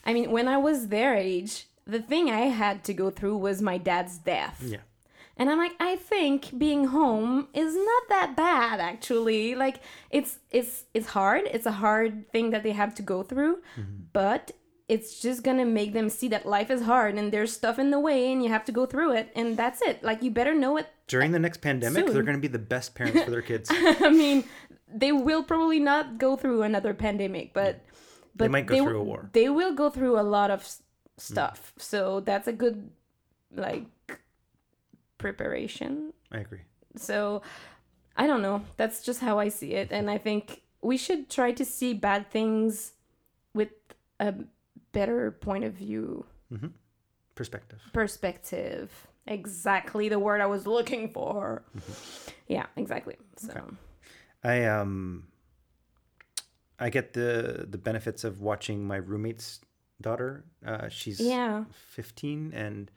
[0.05, 3.61] I mean, when I was their age, the thing I had to go through was
[3.61, 4.63] my dad's death.
[4.65, 4.79] Yeah.
[5.37, 9.55] And I'm like, I think being home is not that bad actually.
[9.55, 11.43] Like it's it's it's hard.
[11.45, 14.03] It's a hard thing that they have to go through, mm-hmm.
[14.13, 14.51] but
[14.87, 17.99] it's just gonna make them see that life is hard and there's stuff in the
[17.99, 20.03] way and you have to go through it and that's it.
[20.03, 20.87] Like you better know it.
[21.07, 22.13] During the next pandemic, Soon.
[22.13, 23.69] they're going to be the best parents for their kids.
[23.71, 24.43] I mean,
[24.93, 27.83] they will probably not go through another pandemic, but
[28.35, 29.29] but might go through a war.
[29.33, 30.81] They will go through a lot of s-
[31.17, 31.23] mm.
[31.23, 31.73] stuff.
[31.77, 32.91] So that's a good
[33.55, 33.85] like
[35.23, 36.61] preparation I agree.
[36.95, 37.41] so
[38.15, 38.61] I don't know.
[38.77, 39.87] That's just how I see it.
[39.91, 42.93] And I think we should try to see bad things
[43.55, 43.71] with
[44.19, 44.33] a
[44.91, 46.25] better point of view,
[47.35, 47.81] Perspective.
[47.93, 48.91] perspective.
[49.25, 51.63] Exactly the word I was looking for.
[52.47, 53.15] Yeah, exactly.
[53.37, 53.73] So,
[54.43, 55.23] I um
[56.77, 59.61] I get the the benefits of watching my roommate's
[60.01, 60.43] daughter.
[60.65, 61.63] Uh, she's yeah.
[61.95, 62.91] 15 and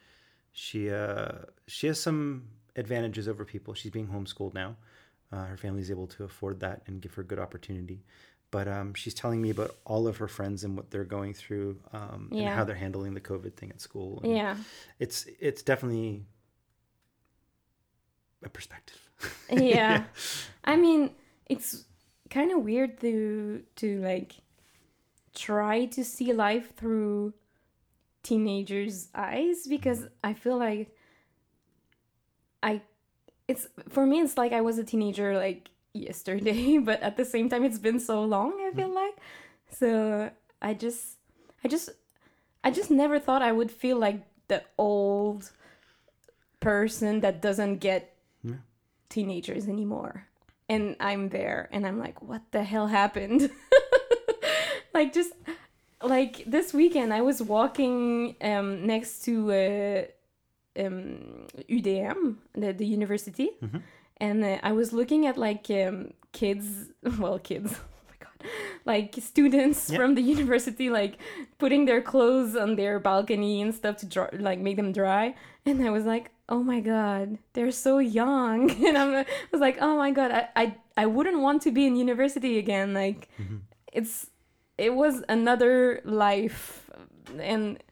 [0.59, 1.33] she uh
[1.66, 2.45] she has some
[2.77, 3.75] advantages over people.
[3.75, 4.77] She's being homeschooled now.
[5.31, 8.01] Uh, her family's able to afford that and give her good opportunity.
[8.51, 11.79] But um, she's telling me about all of her friends and what they're going through
[11.92, 14.21] um, and how they're handling the COVID thing at school.
[14.23, 14.57] And Yeah.
[14.99, 16.25] it's it's definitely
[18.42, 19.01] a perspective.
[19.51, 20.05] Yeah.
[20.64, 21.11] I mean,
[21.47, 21.85] it's
[22.31, 24.37] kind of weird to to like
[25.35, 27.35] try to see life through
[28.27, 30.91] teenagers' eyes because I feel like
[32.62, 32.83] I
[33.47, 37.49] it's for me it's like I was a teenager like yesterday, but at the same
[37.49, 38.97] time it's been so long, I feel mm-hmm.
[38.97, 39.17] like.
[39.71, 41.19] So I just
[41.62, 41.91] I just
[42.65, 45.51] I just never thought I would feel like the old
[46.59, 48.57] person that doesn't get Yeah.
[49.09, 50.27] teenagers anymore.
[50.69, 53.51] And I'm there and I'm like, what the hell happened?
[54.95, 55.33] like just
[56.02, 60.02] like this weekend I was walking um next to uh,
[60.82, 63.50] um UDM, the, the university.
[64.18, 66.66] And uh, I was looking at like um kids,
[67.18, 67.74] well kids.
[67.88, 68.50] Oh my god.
[68.85, 69.98] like students Yeah.
[69.98, 71.18] from the university like
[71.59, 75.35] putting their clothes on their balcony and stuff to dry, like make them dry
[75.66, 79.78] and i was like oh my god they're so young and I'm, i was like
[79.80, 83.28] oh my god I, I i wouldn't want to be in university again like
[83.92, 84.30] it's
[84.79, 86.91] it was another life
[87.39, 87.83] and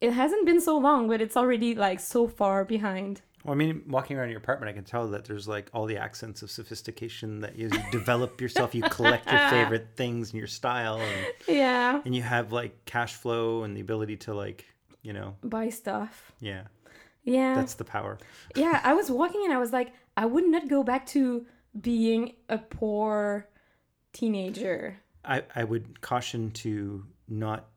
[0.00, 3.22] it hasn't been so long but it's already like so far behind.
[3.44, 5.96] Well, I mean, walking around your apartment, I can tell that there's like all the
[5.96, 8.72] accents of sophistication that you, develop yourself.
[8.72, 12.00] You collect your favorite things and your style, and, yeah.
[12.04, 14.64] and you have like cash flow and the ability to like,
[15.02, 16.30] you know, buy stuff.
[16.38, 16.62] Yeah,
[17.24, 17.54] yeah.
[17.54, 18.18] That's the power.
[18.56, 21.46] yeah i was walking and i was like i would not go back to
[21.80, 23.48] being a poor
[24.12, 27.68] teenager I, I would caution to not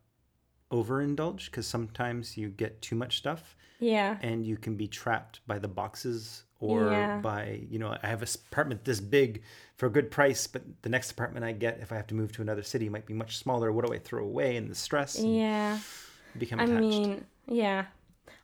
[0.72, 4.18] overindulge because sometimes you get too much stuff yeah.
[4.22, 7.18] and you can be trapped by the boxes or Yeah.
[7.20, 9.44] by you know i have an apartment this big
[9.76, 12.32] for a good price but the next apartment i get if i have to move
[12.34, 13.72] to another city might be much smaller.
[13.72, 15.80] What do i throw away and the stress and yeah.
[16.38, 16.78] become attached.
[16.78, 17.86] i mean yeah.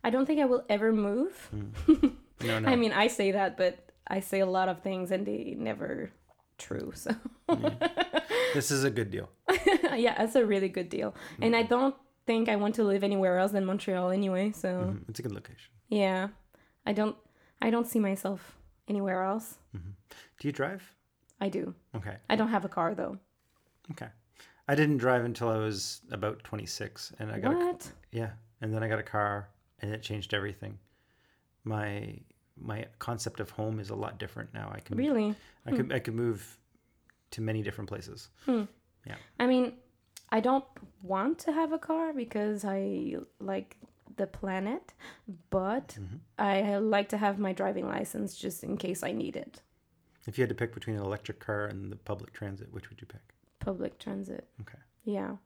[0.03, 1.49] I don't think i will ever move.
[1.51, 2.07] Hmm.
[2.43, 2.69] No no.
[2.69, 6.11] I mean i say that but i say a lot of things and they never
[6.57, 7.11] true so
[7.47, 7.67] hmm.
[8.53, 9.29] this is a good deal.
[9.97, 11.13] Yeah that's a really good deal.
[11.41, 11.63] And Mm-hmm.
[11.63, 15.09] i don't think i want to live anywhere else than montreal anyway so Mhm.
[15.09, 15.71] it's a good location.
[15.89, 16.29] Yeah.
[16.85, 17.15] I don't
[17.61, 18.39] i don't see myself
[18.87, 19.57] anywhere else.
[20.39, 20.83] Do you drive?
[21.45, 21.73] I do.
[21.95, 22.15] Okay.
[22.29, 23.17] I don't have a car though.
[23.91, 24.09] Okay.
[24.67, 27.91] I didn't drive until i was about 26 and i got a, what?
[28.11, 28.31] Yeah.
[28.61, 29.49] And then i got a car
[29.81, 30.77] and it changed everything.
[31.63, 32.17] My
[32.57, 34.71] my concept of home is a lot different now.
[34.73, 35.35] I can really?
[35.65, 36.57] I could I could move
[37.31, 38.29] to many different places.
[38.47, 39.15] Yeah.
[39.39, 39.73] I mean,
[40.29, 40.65] I don't
[41.01, 43.77] want to have a car because I like
[44.17, 44.93] the planet,
[45.49, 46.17] but Mm-hmm.
[46.37, 49.61] I like to have my driving license just in case I need it.
[50.27, 53.01] If you had to pick between an electric car and the public transit, which would
[53.01, 53.21] you pick?
[53.59, 54.47] Public transit.
[54.61, 54.77] Okay.
[55.03, 55.37] Yeah.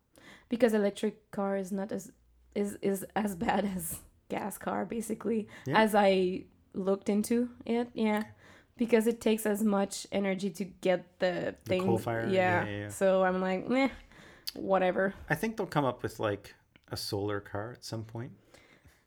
[0.49, 2.11] Because electric car is not as
[2.55, 5.79] is is as bad as gas car basically Yeah.
[5.83, 7.89] as I looked into it.
[7.93, 8.23] Yeah.
[8.77, 12.65] Because it takes as much energy to get the The coal fire, Yeah.
[12.65, 12.89] yeah, yeah, yeah.
[12.89, 13.89] So I'm like, meh,
[14.53, 15.13] whatever.
[15.29, 16.55] I think they'll come up with like
[16.91, 18.31] a solar car at some point.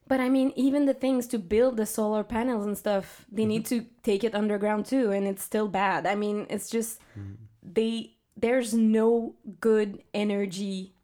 [0.09, 3.66] But I mean, even the things to build the solar panels and stuff, they need
[3.66, 3.81] mm-hmm.
[3.81, 6.07] to take it underground too, and it's still bad.
[6.07, 7.37] I mean, it's just mm.
[7.62, 10.94] they there's no good energy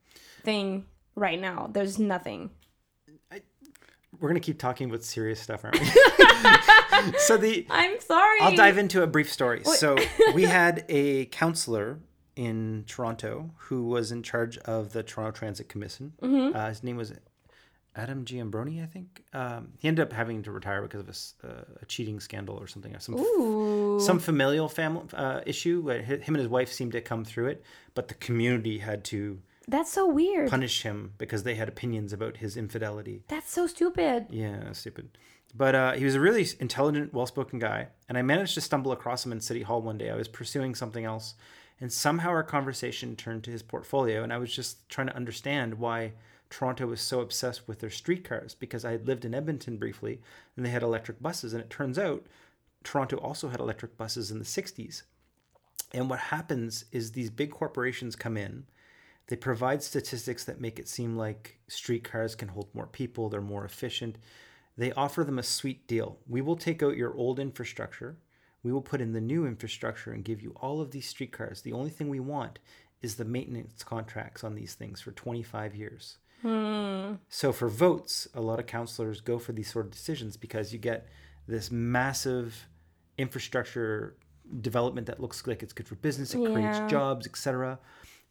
[0.43, 1.69] thing right now.
[1.71, 2.51] There's nothing.
[4.21, 5.87] We're gonna keep talking about serious stuff, aren't we?
[7.19, 8.41] so the I'm sorry.
[8.41, 9.63] I'll dive into a brief story.
[9.65, 9.97] So
[10.35, 11.99] we had a councillor
[12.37, 16.13] in Toronto who was in charge of the Toronto Transit Commission.
[16.21, 16.57] Mm-hmm.
[16.57, 17.13] Uh, his name was
[17.97, 19.23] Adam Giambrone, I think.
[19.33, 22.67] Um, he ended up having to retire because of a uh, a, cheating scandal or
[22.67, 22.95] something.
[22.99, 24.01] Some Ooh.
[24.01, 25.87] some familial family uh, issue.
[25.89, 27.63] Him and his wife seemed to come through it,
[27.95, 30.51] but the community had to That's so weird.
[30.51, 33.23] punish him because they had opinions about his infidelity.
[33.29, 34.27] That's so stupid.
[34.31, 35.17] Yeah, stupid.
[35.57, 39.25] But uh, he was a really intelligent, well-spoken guy, and I managed to stumble across
[39.25, 40.11] him in City Hall one day.
[40.11, 41.35] I was pursuing something else,
[41.81, 45.75] and somehow our conversation turned to his portfolio, and I was just trying to understand
[45.75, 46.13] why
[46.51, 50.21] Toronto was so obsessed with their streetcars because I had lived in Edmonton briefly,
[50.57, 52.27] and they had electric buses, and it turns out
[52.83, 55.03] Toronto also had electric buses in the 60s.
[55.93, 58.67] And what happens is these big corporations come in,
[59.29, 63.65] they provide statistics that make it seem like streetcars can hold more people, they're more
[63.65, 64.19] efficient.
[64.77, 66.19] They offer them a sweet deal.
[66.29, 68.19] We will take out your old infrastructure,
[68.63, 71.63] we will put in the new infrastructure and give you all of these streetcars.
[71.63, 72.59] The only thing we want
[73.03, 76.17] is the maintenance contracts on these things for 25 years.
[76.41, 77.15] Hmm.
[77.29, 80.79] So for votes, a lot of councillors go for these sort of decisions because you
[80.79, 81.07] get
[81.47, 82.67] this massive
[83.19, 84.17] infrastructure
[84.61, 86.53] development that looks like it's good for business, it Yeah.
[86.53, 87.79] creates jobs, etc.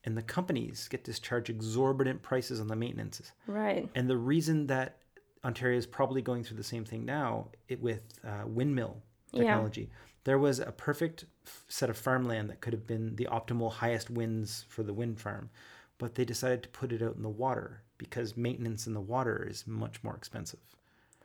[0.05, 3.31] And the companies get to charge exorbitant prices on the maintenances.
[3.47, 3.89] Right.
[3.95, 4.97] And the reason that
[5.45, 9.39] Ontario is probably going through the same thing now it, with uh, windmill Yeah.
[9.43, 9.89] technology,
[10.25, 14.09] there was a perfect f- set of farmland that could have been the optimal highest
[14.09, 15.49] winds for the wind farm,
[15.97, 19.45] but they decided to put it out in the water because maintenance in the water
[19.49, 20.59] is much more expensive.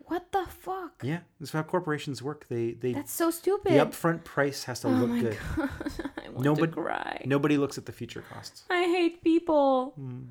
[0.09, 1.03] What the fuck?
[1.03, 2.47] Yeah, that's how corporations work.
[2.49, 3.73] They they That's so stupid.
[3.73, 5.39] the upfront price has to oh look my good.
[5.57, 5.71] god.
[6.25, 7.23] I want Nobody- to cry.
[7.27, 8.65] Nobody looks at the future costs.
[8.71, 9.93] I hate people.
[9.97, 10.23] Hmm.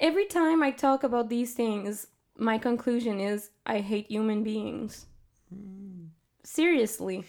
[0.00, 5.06] Every time I talk about these things, my conclusion is I hate human beings.
[6.42, 7.24] Seriously.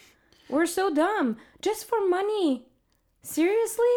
[0.49, 1.37] We're so dumb.
[1.61, 2.65] Just for money.
[3.23, 3.95] Seriously?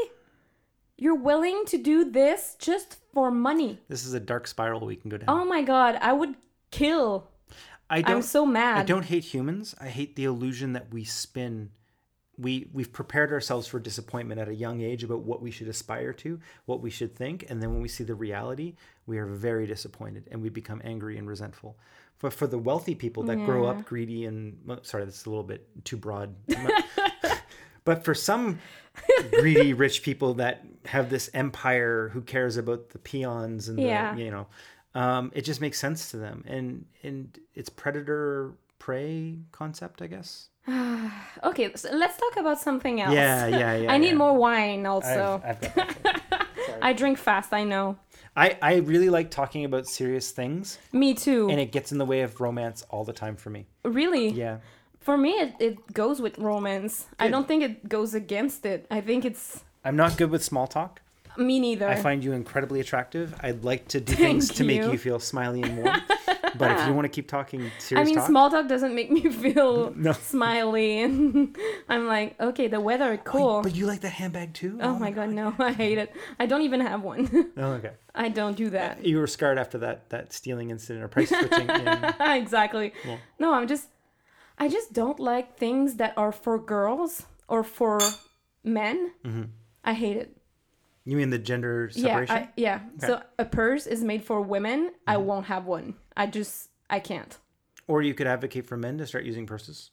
[0.96, 3.80] You're willing to do this just for money.
[3.88, 5.28] This is a dark spiral we can go down.
[5.28, 6.34] Oh my god, I would
[6.70, 7.28] kill.
[7.90, 8.78] I don't I'm so mad.
[8.78, 9.74] I don't hate humans.
[9.80, 11.70] I hate the illusion that we spin
[12.38, 16.12] we we've prepared ourselves for disappointment at a young age about what we should aspire
[16.12, 18.74] to, what we should think, and then when we see the reality,
[19.06, 21.76] we are very disappointed and we become angry and resentful.
[22.20, 25.44] But for the wealthy people that grow up greedy and well, sorry, that's a little
[25.44, 26.34] bit too broad.
[27.84, 28.58] but for some
[29.32, 34.14] greedy rich people that have this empire who cares about the peons and Yeah.
[34.14, 34.46] the you know
[34.94, 40.48] um, it just makes sense to them and and it's predator prey concept i guess
[41.44, 43.14] Okay, so let's talk about something else.
[43.14, 44.14] yeah yeah yeah I need yeah.
[44.14, 45.40] more wine also.
[45.44, 46.22] I've, I've got.
[46.82, 47.96] I drink fast, I know.
[48.36, 51.48] I, I really like talking about serious things Me too.
[51.50, 54.28] and it gets in the way of romance all the time for me really?
[54.28, 54.58] yeah
[55.00, 57.06] For me, it, it goes with romance.
[57.18, 58.86] I don't think it goes against it.
[58.90, 61.00] I think it's i'm not good with small talk
[61.36, 61.88] me neither.
[61.88, 64.92] i find you incredibly attractive i'd like to do Thank things to make you.
[64.92, 66.00] you feel smiley and warm
[66.56, 69.10] but if you want to keep talking serious I mean, talk small talk doesn't make
[69.10, 70.12] me feel No.
[70.12, 71.56] smiley, and
[71.88, 73.62] I'm like, okay, the weather, is cool.
[73.62, 76.14] but you like that handbag too oh my god, no, I hate it.
[76.38, 77.52] I don't even have one.
[77.56, 79.04] oh okay I don't do that.
[79.04, 82.92] you were scarred after that that stealing incident or price switching in exactly.
[83.04, 83.18] Yeah.
[83.38, 83.88] No, I'm just,
[84.58, 88.00] I just don't like things that are for girls or for
[88.64, 89.12] men.
[89.24, 89.42] Mm-hmm.
[89.84, 90.36] I hate it.
[91.08, 92.36] You mean the gender separation?
[92.36, 92.80] Yeah, I, yeah.
[92.98, 94.92] So a purse is made for women.
[95.06, 95.24] I mm-hmm.
[95.24, 95.94] won't have one.
[96.14, 97.38] I just, I can't.
[97.88, 99.90] or you could advocate for men to start using purses.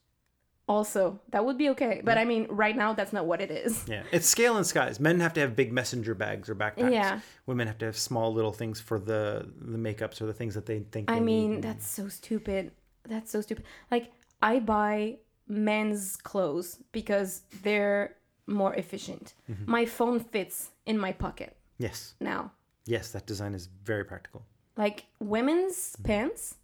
[0.67, 2.01] Also, that would be okay.
[2.03, 3.85] But I mean, right now, that's not what it is.
[3.87, 4.99] Yeah, it's scale and skies.
[4.99, 6.91] Men have to have big messenger bags or backpacks.
[6.91, 7.19] Yeah.
[7.45, 10.65] Women have to have small little things for the the makeups or the things that
[10.65, 11.09] they think.
[11.09, 11.61] I they mean, need.
[11.61, 12.71] that's so stupid.
[13.07, 13.65] That's so stupid.
[13.91, 18.15] Like, I buy men's clothes because they're
[18.47, 19.33] more efficient.
[19.49, 19.71] Mm-hmm.
[19.71, 22.51] My phone fits in my pocket yes, now.
[22.85, 24.45] yes, that design is very practical.
[24.77, 26.03] Like, women's Mm-hmm.
[26.03, 26.55] pants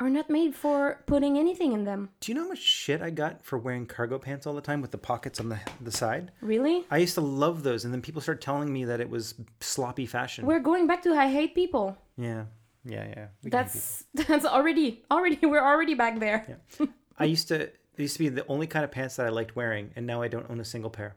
[0.00, 2.08] are not made for putting anything in them.
[2.20, 4.80] Do you know how much shit I got for wearing cargo pants all the time
[4.80, 6.32] with the pockets on the the side?
[6.40, 6.84] Really?
[6.90, 10.06] I used to love those, and then people started telling me that it was sloppy
[10.06, 10.44] fashion.
[10.44, 11.96] We're going back to I hate people.
[12.16, 12.44] yeah,
[12.84, 13.26] yeah, yeah.
[13.44, 16.44] We That's that's already already we're already back there.
[16.48, 16.86] Yeah.
[17.18, 17.70] I used to.
[17.96, 20.22] It used to be the only kind of pants that I liked wearing, and now
[20.22, 21.16] I don't own a single pair.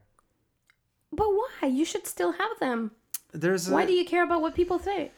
[1.12, 1.68] But why?
[1.70, 2.92] You should still have them.
[3.32, 5.12] There's a, Why do you care about what people say?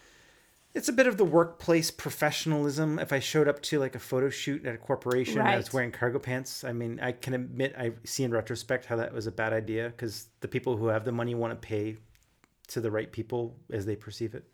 [0.74, 3.00] It's a bit of the workplace professionalism.
[3.00, 5.74] If I showed up to like a photo shoot at a corporation and I was
[5.74, 9.26] wearing cargo pants, I mean, I can admit I see in retrospect how that was
[9.26, 11.98] a bad idea because the people who have the money want to pay
[12.68, 14.46] to the right people as they perceive it.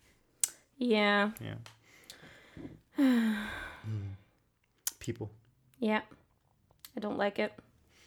[0.77, 1.31] Yeah.
[1.41, 1.55] Yeah.
[3.83, 4.13] Hmm.
[4.99, 5.29] people.
[5.79, 6.01] Yeah.
[6.95, 7.53] I don't like it.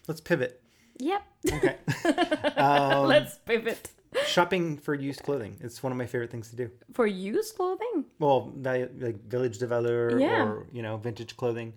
[0.09, 0.63] Let's pivot.
[0.99, 1.23] Yep.
[1.53, 1.77] Okay.
[2.57, 3.91] um, Let's pivot.
[4.27, 5.57] shopping for used clothing.
[5.61, 6.71] It's one of my favorite things to do.
[6.95, 8.05] For used clothing?
[8.19, 10.45] Well, like Village des Valeurs Yeah.
[10.45, 11.75] or, you know, vintage clothing.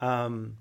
[0.00, 0.56] Um,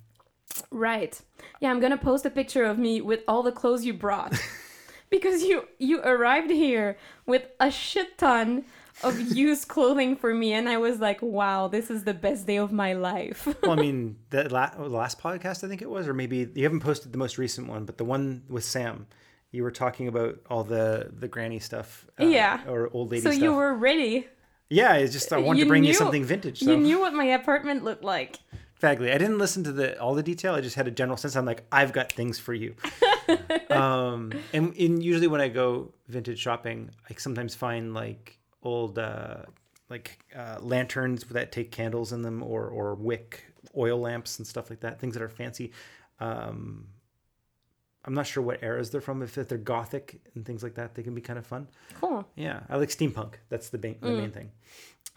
[0.69, 1.19] Right.
[1.61, 4.33] Yeah, I'm gonna post a picture of me with all the clothes you brought.
[5.09, 8.65] because you you arrived here with a shit ton
[9.03, 12.57] of used clothing for me and I was like, wow, this is the best day
[12.57, 13.47] of my life.
[13.63, 16.63] well, I mean, the, la- the last podcast, I think it was, or maybe you
[16.63, 19.07] haven't posted the most recent one, but the one with Sam,
[19.51, 22.61] you were talking about all the the granny stuff, uh, Yeah.
[22.67, 23.43] or old lady so stuff.
[23.43, 24.27] you were ready.
[24.69, 26.59] yeah, it's just I wanted you to bring you something vintage.
[26.59, 28.37] So You knew what my apartment looked like.
[28.75, 29.11] Exactly.
[29.11, 30.55] I didn't listen to the all the detail.
[30.55, 31.35] I just had a general sense.
[31.35, 32.75] I'm like, I've got things for you.
[33.69, 39.43] um, and in usually when I go vintage shopping, I sometimes find like old uh,
[39.89, 43.45] like uh, lanterns that take candles in them, or or wick
[43.77, 44.99] oil lamps and stuff like that.
[44.99, 45.71] Things that are fancy.
[46.19, 46.87] Um,
[48.03, 49.21] I'm not sure what eras they're from.
[49.21, 51.67] If they're gothic and things like that, they can be kind of fun.
[51.99, 52.27] Cool.
[52.35, 53.35] Yeah, I like steampunk.
[53.49, 54.51] That's the, ba- the main thing.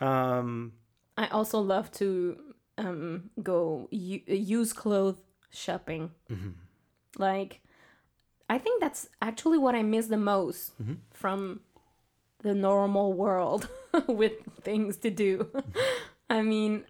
[0.00, 0.72] Um,
[1.16, 2.37] I also love to
[2.76, 5.16] um, go u- use clothes
[5.50, 6.11] shopping.
[7.16, 7.61] Like,
[8.50, 10.72] I think that's actually what I miss the most
[11.12, 11.61] from
[12.44, 13.68] the normal world
[14.07, 15.50] with things to do.
[16.30, 16.85] I mean,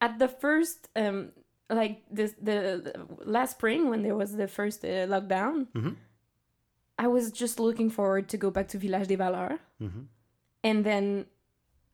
[0.00, 1.30] at the first, um,
[1.70, 5.94] like this, the, the last spring when there was the first uh, lockdown, Mhm.
[6.98, 10.06] I was just looking forward to go back to Village des Valeurs, Mhm.
[10.62, 11.26] and then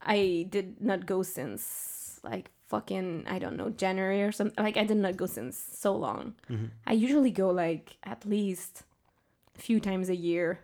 [0.01, 4.63] I did not go since like fucking I don't know January or something.
[4.63, 6.35] Like I did not go since so long.
[6.49, 6.69] Mhm.
[6.85, 8.83] I usually go like at least
[9.57, 10.59] a few times a year,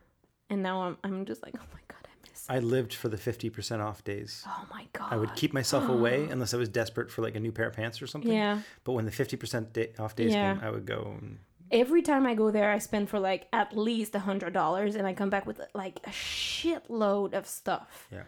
[0.51, 1.96] and now I'm I'm just like oh my god
[2.49, 4.43] I lived for the 50% off days.
[4.47, 5.11] oh my god.
[5.11, 7.73] I would keep myself away unless I was desperate for like a new pair of
[7.73, 8.31] pants or something.
[8.31, 8.61] Yeah.
[8.85, 10.55] But when the 50% day, off days Yeah.
[10.55, 11.15] came, I would go.
[11.19, 11.39] And,
[11.69, 15.05] Every time I go there, I spend for like at least a hundred dollars, and
[15.05, 18.07] I come back with like a shitload of stuff.
[18.09, 18.23] Yeah.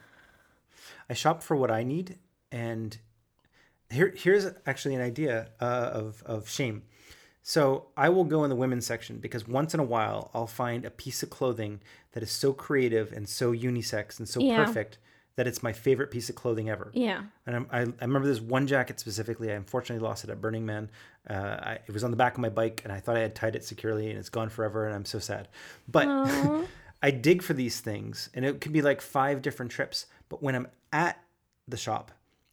[1.10, 2.18] I shop for what I need.
[2.52, 2.98] And
[3.90, 6.84] here, here's actually an idea uh, of, of shame.
[7.50, 10.86] So I will go in the women's section because once in a while I'll find
[10.86, 11.82] a piece of clothing
[12.12, 14.64] that is so creative and so unisex and so Yeah.
[14.64, 15.00] perfect
[15.36, 16.91] that it's my favorite piece of clothing ever.
[16.93, 17.24] Yeah.
[17.47, 19.52] And I'm, I, I remember this one jacket specifically.
[19.52, 20.91] I unfortunately lost it at Burning Man.
[21.28, 23.34] Uh, I, it was on the back of my bike, and I thought I had
[23.34, 25.47] tied it securely, and it's gone forever, and I'm so sad.
[25.88, 26.08] But
[27.02, 30.06] I dig for these things, and it could be like five different trips.
[30.28, 31.20] But when I'm at
[31.68, 32.12] the shop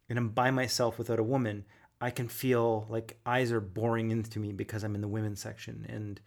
[0.09, 1.65] and I'm by myself without a woman,
[1.99, 5.85] I can feel like eyes are boring into me because I'm in the women's section,
[5.89, 6.19] and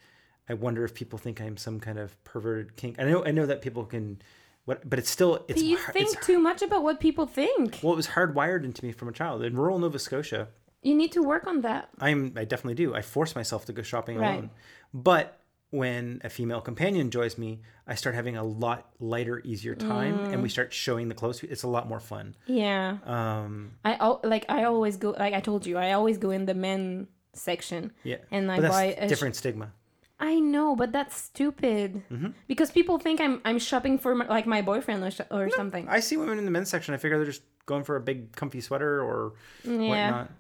[0.49, 2.97] I wonder if people think I'm some kind of perverted kink.
[2.99, 4.21] I know, I know that people can,
[4.65, 5.61] what, but it's still it's.
[5.61, 7.79] But you think too much about what people think.
[7.83, 9.43] well, it was hardwired into me from a child.
[9.45, 10.49] In rural Nova Scotia,
[10.83, 11.89] You need to work on that.
[12.01, 12.95] I'm I definitely do.
[12.95, 14.29] I force myself to go shopping Right.
[14.35, 14.51] alone.
[14.93, 15.40] But
[15.71, 20.43] when a female companion joins me, I start having a lot lighter, easier time, and
[20.43, 20.53] we Mm.
[20.53, 21.43] start showing the clothes.
[21.45, 22.35] It's a lot more fun.
[22.47, 22.99] Yeah.
[23.05, 26.47] Um, I al- like I always go like I told you I always go in
[26.47, 29.73] the men section yeah, and I buy a sh- different stigma.
[30.19, 32.31] I know, but that's stupid Mm-hmm.
[32.49, 35.89] because people think I'm I'm shopping for my, like my boyfriend or, sh- or something.
[35.89, 36.93] I see women in the men's section.
[36.95, 39.89] I figure they're just going for a big, comfy sweater or yeah.
[39.89, 40.31] whatnot.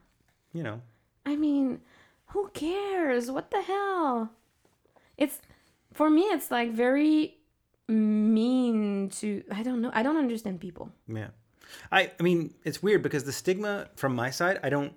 [0.53, 0.83] You know,
[1.24, 1.81] I mean,
[2.35, 3.31] who cares?
[3.31, 4.31] What the hell?
[5.21, 5.39] It's
[5.93, 6.23] for me.
[6.23, 7.37] It's like very
[7.89, 9.45] mean to.
[9.53, 9.91] I don't know.
[9.95, 10.91] I don't understand people.
[11.07, 11.29] Yeah.
[11.93, 14.93] I I mean, it's weird because the stigma from my side, I don't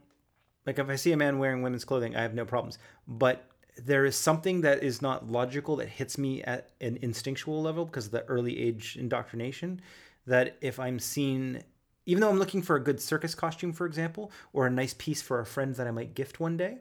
[0.65, 2.79] like if I see a man wearing women's clothing, I have no problems.
[3.07, 3.45] But
[3.77, 8.05] there is something that is not logical that hits me at an instinctual level because
[8.05, 9.81] of the early age indoctrination
[10.25, 11.63] that if I'm seen
[12.05, 15.21] even though I'm looking for a good circus costume, for example, or a nice piece
[15.21, 16.79] for a friend that I might gift one day,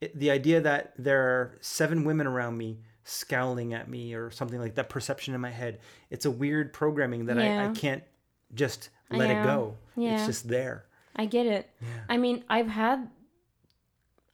[0.00, 4.58] it, the idea that there are seven women around me scowling at me or something
[4.58, 5.78] like that perception in my head,
[6.10, 8.02] it's a weird programming that I, I can't
[8.54, 9.76] just let it go.
[9.96, 10.16] Yeah.
[10.16, 10.86] It's just there.
[11.16, 11.70] I get it.
[12.08, 13.08] I mean, I've had,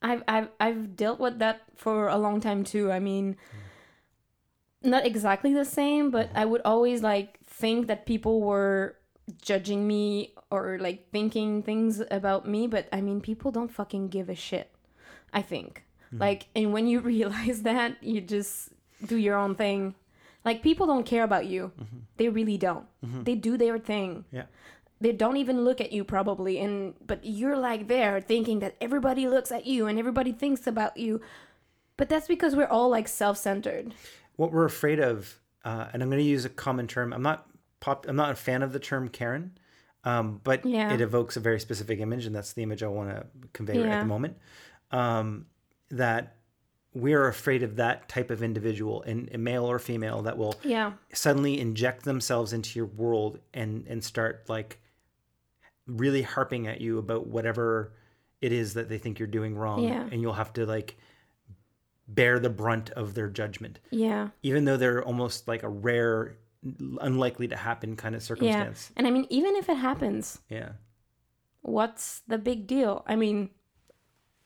[0.01, 2.91] I've I've I've dealt with that for a long time too.
[2.91, 3.37] I mean,
[4.81, 6.39] not exactly the same, but mm-hmm.
[6.39, 8.95] I would always like think that people were
[9.41, 12.65] judging me or like thinking things about me.
[12.65, 14.71] But I mean, people don't fucking give a shit.
[15.33, 18.69] I think like, and when you realize that, you just
[19.05, 19.95] do your own thing.
[20.43, 21.71] Like people don't care about you.
[22.17, 22.85] They really don't.
[23.01, 24.45] They do their thing Yeah.
[24.99, 29.27] they don't even look at you probably and but you're like there thinking that everybody
[29.27, 31.19] looks at you and everybody thinks about you
[31.97, 33.93] but that's because we're all like self-centered
[34.35, 37.13] What we're afraid of, uh, and I'm going to use a common term.
[37.13, 37.47] I'm not
[37.79, 38.05] pop.
[38.07, 39.57] I'm not a fan of the term Karen,
[40.03, 40.93] um, but Yeah.
[40.93, 43.91] it evokes a very specific image, and that's the image I want to convey right
[43.91, 44.37] at the moment.
[44.91, 45.45] Um,
[45.89, 46.37] that
[46.93, 50.55] we are afraid of that type of individual, and a male or female, that will
[50.63, 50.93] yeah.
[51.13, 54.79] suddenly inject themselves into your world and and start like
[55.87, 57.93] really harping at you about whatever
[58.41, 59.83] it is that they think you're doing wrong.
[59.83, 60.07] Yeah.
[60.11, 60.97] and you'll have to like
[62.07, 63.79] bear the brunt of their judgment.
[63.89, 64.29] Yeah.
[64.43, 66.35] Even though they're almost like a rare
[66.99, 68.27] unlikely to happen kind of yeah.
[68.27, 68.91] circumstance.
[68.95, 70.73] And i mean even if it happens yeah.
[71.61, 73.03] what's the big deal?
[73.07, 73.49] I mean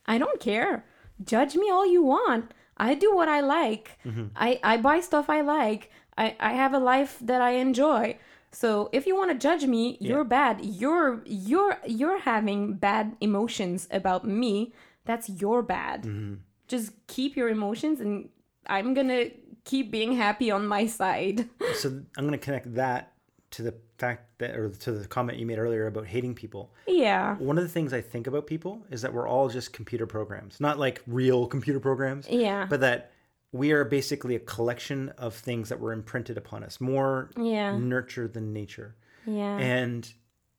[0.07, 0.85] i don't care.
[1.23, 2.51] Judge me all you want.
[2.77, 3.97] I do what i like.
[4.05, 4.27] Mm-hmm.
[4.35, 5.91] I i buy stuff i like.
[6.17, 8.17] I i have a life that i enjoy.
[8.51, 10.63] So if you want to judge me you're bad.
[10.63, 14.73] You're you're you're having bad emotions about me.
[15.05, 16.03] That's your bad.
[16.03, 16.35] Mm-hmm.
[16.67, 18.29] Just keep your emotions and
[18.67, 19.25] i'm gonna
[19.63, 21.49] keep being happy on my side.
[21.75, 23.13] So i'm going to connect that
[23.51, 27.35] to the fact that or to the comment you made earlier about hating people yeah.
[27.37, 30.59] one of the things i think about people is that we're all just computer programs.
[30.59, 32.65] Not like real computer programs yeah.
[32.69, 33.11] but that
[33.51, 37.77] we are basically a collection of things that were imprinted upon us more yeah.
[37.77, 38.95] nurture than nature.
[39.25, 39.57] Yeah.
[39.57, 40.11] And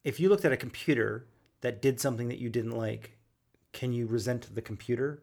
[0.03, 1.27] if you looked at a computer
[1.61, 3.19] that did something that you didn't like
[3.73, 5.23] can you resent the computer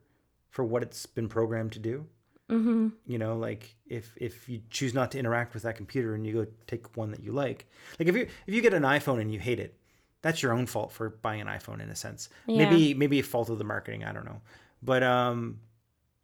[0.49, 2.05] for what it's been programmed to do
[2.53, 2.89] mm-hmm.
[3.05, 6.33] You know like if if you choose not to interact with that computer and you
[6.33, 7.65] go take one that you like
[7.99, 9.77] like if you if you get an iphone and you hate it
[10.21, 12.29] that's your own fault for buying an iphone in a sense.
[12.47, 12.69] Yeah.
[12.69, 14.41] maybe maybe a fault of the marketing i don't know.
[14.81, 15.59] But um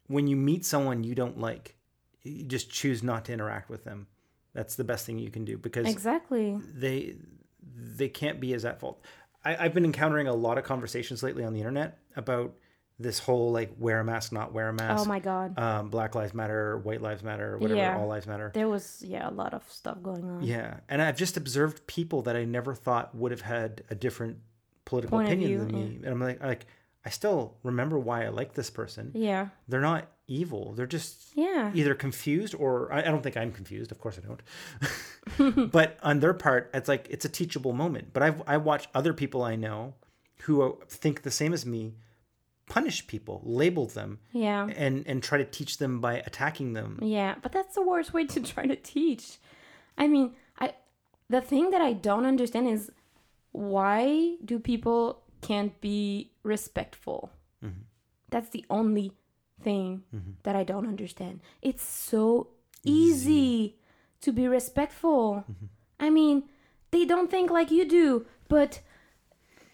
[0.07, 1.75] when you meet someone you don't like
[2.23, 4.07] you just choose not to interact with them.
[4.53, 6.59] That's the best thing you can do because exactly.
[6.73, 7.15] they
[7.75, 9.01] they can't be as at fault.
[9.45, 12.53] I, I've been encountering a lot of conversations lately on the internet about
[12.99, 15.03] this whole like wear a mask, not wear a mask.
[15.03, 17.97] oh my god um, Black Lives Matter, White Lives Matter, whatever, Yeah.
[17.97, 18.51] all lives matter.
[18.53, 22.21] there was yeah a lot of stuff going on Yeah, and I've just observed people
[22.23, 24.37] that I never thought would have had a different
[24.85, 26.65] political Point opinion than me, and I'm like, like
[27.05, 29.11] I still remember why I like this person.
[29.15, 30.73] yeah They're not evil.
[30.73, 33.91] They're just yeah either confused or I, I don't think I'm confused.
[33.91, 35.71] Of course I don't.
[35.71, 38.09] but on their part, it's like it's a teachable moment.
[38.13, 39.93] But I've I watch other people I know
[40.43, 41.95] who think the same as me,
[42.69, 44.67] punish people, label them, Yeah.
[44.75, 46.99] and and try to teach them by attacking them.
[47.01, 49.37] Yeah, but that's the worst way to try to teach.
[49.97, 50.73] I mean, I
[51.29, 52.91] the thing that I don't understand is
[53.51, 57.31] why do people can't be respectful?
[57.63, 57.81] Mm-hmm.
[58.29, 59.13] That's the only
[59.61, 60.31] thing mm-hmm.
[60.43, 61.41] that I don't understand.
[61.61, 62.49] It's so
[62.83, 63.79] easy,
[64.21, 65.43] to be respectful.
[65.49, 65.65] Mm-hmm.
[65.99, 66.43] I mean,
[66.91, 68.81] they don't think like you do, but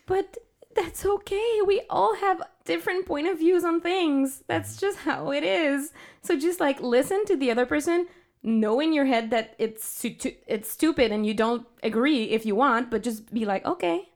[0.06, 0.38] but
[0.76, 1.60] that's okay.
[1.66, 4.44] We all have different point of views on things.
[4.48, 5.92] That's just how it is.
[6.22, 8.08] So just like listen to the other person,
[8.44, 10.06] know in your head that it's
[10.48, 14.10] it's stupid and you don't agree if you want, but just be like, okay.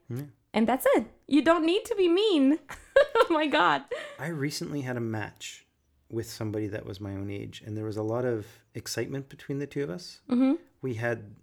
[0.54, 1.06] And that's it.
[1.28, 2.60] You don't need to be mean.
[3.16, 3.84] oh my god.
[4.18, 5.66] I recently had a match
[6.10, 9.60] with somebody that was my own age, and there was a lot of excitement between
[9.60, 10.22] the two of us.
[10.30, 10.54] Mm-hmm.
[10.82, 11.36] We had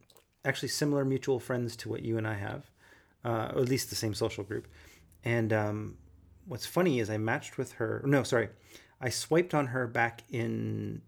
[0.44, 2.70] actually similar mutual friends to what you and I have,
[3.24, 4.66] uh, or at least the same social group.
[5.24, 5.98] And um,
[6.46, 8.02] what's funny is I matched with her.
[8.06, 8.48] No, sorry,
[9.00, 11.02] I swiped on her back in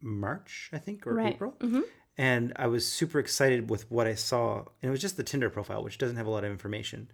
[0.00, 1.34] March, I think, or Right.
[1.34, 1.54] April.
[1.60, 1.80] Mm-hmm.
[2.16, 4.58] And I was super excited with what I saw.
[4.82, 7.10] And it was just the Tinder profile, which doesn't have a lot of information.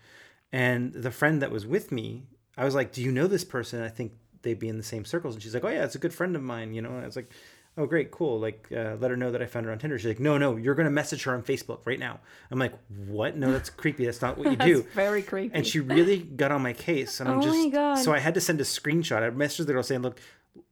[0.50, 2.24] And the friend that was with me,
[2.56, 3.82] I was like, Do you know this person?
[3.82, 5.34] I think they'd be in the same circles.
[5.34, 6.72] And she's like, Oh, yeah, it's a good friend of mine.
[6.72, 7.30] You know, and I was like,
[7.76, 8.38] Oh, great, cool.
[8.38, 9.98] Like, uh, let her know that I found her on Tinder.
[9.98, 12.20] She's like, No, no, you're going to message her on Facebook right now.
[12.50, 12.72] I'm like,
[13.08, 13.36] What?
[13.36, 14.04] No, that's creepy.
[14.04, 14.82] That's not what you do.
[14.82, 15.54] That's very creepy.
[15.54, 17.18] And she really got on my case.
[17.20, 17.94] And I'm Oh just, my God.
[17.96, 19.22] so I had to send a screenshot.
[19.22, 20.20] I messaged the girl saying, Look,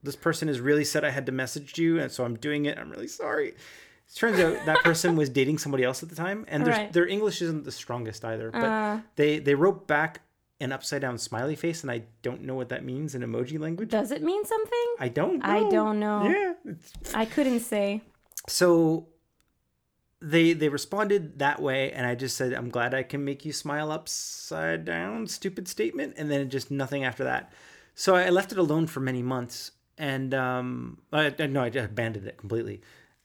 [0.02, 1.98] this person has really said I had to message you.
[1.98, 2.78] And so I'm doing it.
[2.78, 3.48] I'm really sorry.
[3.48, 6.44] It turns out that person was dating somebody else at the time.
[6.46, 6.92] And their, Right.
[6.92, 8.50] their English isn't the strongest either.
[8.52, 8.98] But Uh.
[9.16, 10.20] they, they wrote back
[10.62, 11.82] an upside down smiley face.
[11.82, 13.90] And I don't know what that means in emoji language.
[13.90, 14.86] Does it mean something?
[14.98, 15.48] I don't know.
[15.48, 16.22] I don't know.
[16.24, 16.52] Yeah.
[16.72, 18.02] it's- I couldn't say.
[18.48, 19.08] so
[20.20, 23.52] they they responded that way and i just said i'm glad i can make you
[23.52, 27.52] smile upside down stupid statement and then just nothing after that
[27.94, 31.86] so i left it alone for many months and um i I- no i just
[31.90, 32.80] abandoned it completely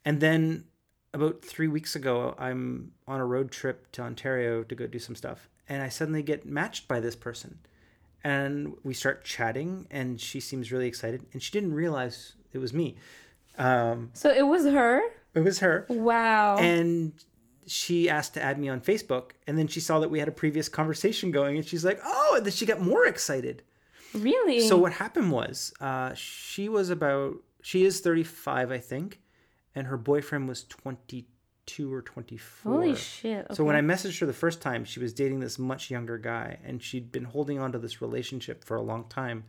[0.05, 0.65] and then
[1.13, 5.15] about three weeks ago i'm on a road trip to ontario to go do some
[5.15, 7.59] stuff and i suddenly get matched by this person
[8.24, 12.74] and we start chatting and she seems really excited and she didn't realize it was
[12.74, 12.95] me
[13.57, 15.01] um So it was her?
[15.34, 16.57] it was her Wow.
[16.57, 17.13] and
[17.70, 19.32] she asked to add me on Facebook.
[19.45, 22.36] And then she saw that we had a previous conversation going, and she's like, "Oh!"
[22.38, 23.61] And then she got more excited.
[24.13, 24.61] really?
[24.61, 29.20] So what happened was, uh, she was about she is thirty five, I think,
[29.76, 31.28] and her boyfriend was twenty
[31.68, 32.74] two or twenty four.
[32.74, 33.45] Holy shit.
[33.53, 36.57] So when I messaged her the first time, she was dating this much younger guy,
[36.65, 39.43] and she'd been holding on to this relationship for a long time.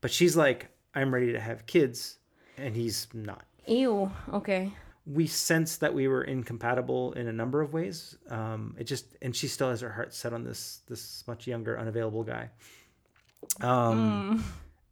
[0.00, 2.18] But she's like, "I'm ready to have kids,"
[2.56, 4.12] and he's not Ew.
[4.32, 4.72] Okay.
[5.06, 8.16] we sensed that we were incompatible in a number of ways.
[8.28, 11.78] Um, it just and she still has her heart set on this this much younger,
[11.78, 12.50] unavailable guy.
[13.60, 14.44] Um,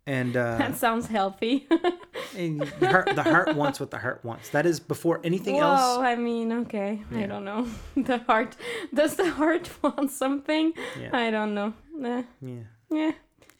[0.06, 1.66] and uh, That sounds healthy.
[2.36, 4.48] and the heart, the heart wants what the heart wants.
[4.50, 5.98] That is before anything Whoa, else.
[5.98, 7.00] I mean, okay.
[7.14, 7.66] I don't know.
[7.96, 8.56] The heart.
[8.92, 10.72] Does the heart want something?
[11.00, 11.10] Yeah.
[11.12, 11.72] I don't know.
[12.04, 13.12] Eh, Yeah, yeah.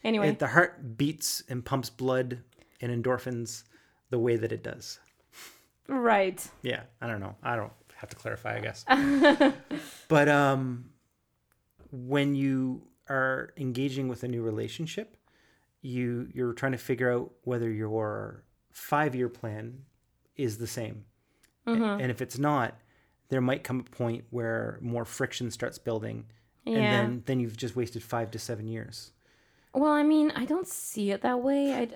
[0.03, 0.29] Anyway.
[0.29, 2.39] it, the heart beats and pumps blood
[2.81, 3.63] and endorphins
[4.09, 4.99] the way that it does.
[5.87, 6.45] right.
[6.61, 7.35] Yeah, I don't know.
[7.41, 8.83] I don't have to clarify, I guess.
[10.09, 10.89] but um,
[11.91, 15.15] when you are engaging with a new relationship,
[15.83, 19.83] you you're trying to figure out whether your five year plan
[20.35, 21.05] is the same,
[21.67, 22.75] A- and if it's not,
[23.29, 26.25] there might come a point where more friction starts building,
[26.65, 26.77] Yeah.
[26.77, 29.11] and then then you've just wasted five to seven years.
[29.73, 31.73] Well, I mean, I don't see it that way.
[31.73, 31.87] I.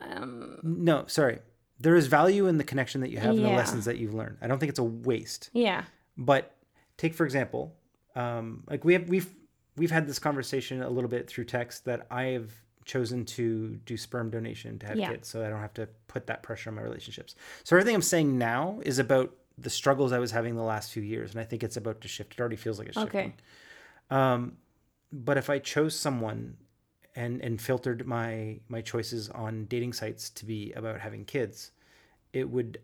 [0.00, 1.38] Um, No, sorry.
[1.78, 4.38] There is value in the connection that you have and the lessons that you've learned.
[4.40, 5.50] I don't think it's a waste.
[5.52, 5.84] yeah.
[6.16, 6.54] But
[6.96, 7.76] take for example,
[8.16, 9.28] um, like we have we've
[9.76, 12.50] we've had this conversation a little bit through text that I have
[12.84, 15.10] chosen to do sperm donation to have Yeah.
[15.10, 17.34] kids, so I don't have to put that pressure on my relationships.
[17.62, 21.02] So everything I'm saying now is about the struggles I was having the last few
[21.02, 22.34] years, and I think it's about to shift.
[22.34, 23.20] It already feels like it's shifting.
[23.20, 23.34] Okay.
[24.10, 24.58] Um,
[25.12, 26.56] but if I chose someone
[27.16, 31.70] and and filtered my my choices on dating sites to be about having kids,
[32.32, 32.80] it would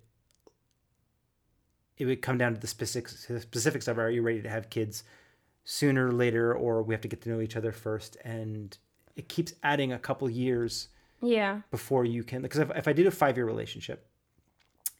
[1.98, 5.04] it would come down to the specifics specifics of are you ready to have kids
[5.64, 8.78] sooner or later or we have to get to know each other first and
[9.20, 10.88] it keeps adding a couple years
[11.36, 11.60] Yeah.
[11.70, 13.98] before you can because if, if i did a five year relationship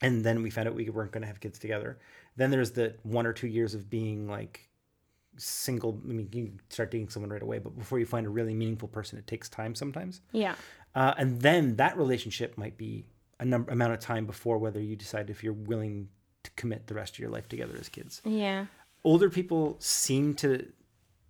[0.05, 1.91] and then we found out we weren't going to have kids together
[2.39, 4.55] then there's the one or two years of being like
[5.37, 8.53] single i mean you start dating someone right away but before you find a really
[8.53, 10.55] meaningful person it takes time sometimes Yeah.
[10.95, 13.05] uh, and then that relationship might be
[13.39, 16.09] a number amount of time before whether you decide if you're willing
[16.43, 18.65] to commit the rest of your life together as kids Yeah.
[19.03, 20.67] older people seem to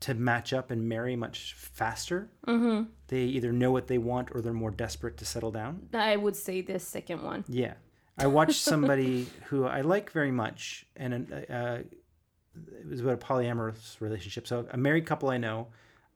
[0.02, 2.30] to match up and marry much faster.
[2.47, 2.89] Mm-hmm.
[3.08, 5.88] They either know what they want or they're more desperate to settle down.
[5.93, 7.45] I would say the second one.
[7.47, 7.74] Yeah.
[8.18, 14.02] I watched somebody who I like very much, and uh, it was about a polyamorous
[14.02, 14.47] relationship.
[14.47, 15.68] So, a married couple I know,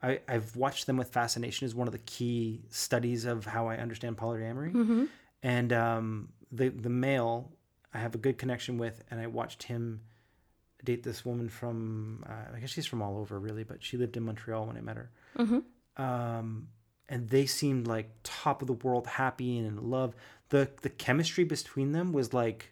[0.03, 3.77] I, I've watched them with fascination, is one of the key studies of how I
[3.77, 5.07] understand polyamory.
[5.41, 7.51] And um, the, the male
[7.93, 10.01] I have a good connection with, and I watched him
[10.85, 14.15] date this woman from, uh, I guess she's from all over really, but she lived
[14.17, 15.09] in Montreal when I met her.
[15.97, 16.67] Um,
[17.09, 20.15] and they seemed like top of the world, happy and in love.
[20.49, 22.71] The the chemistry between them was like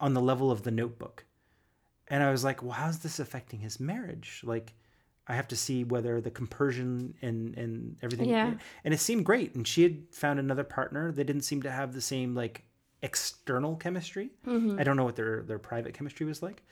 [0.00, 1.24] on the level of the Notebook,
[2.08, 4.42] and I was like, well, how's this affecting his marriage?
[4.44, 4.74] Like,
[5.28, 8.28] I have to see whether the compersion and and everything.
[8.28, 8.54] Yeah.
[8.84, 11.12] And it seemed great, and she had found another partner.
[11.12, 12.64] They didn't seem to have the same like
[13.02, 14.30] external chemistry.
[14.78, 16.62] I don't know what their their private chemistry was like,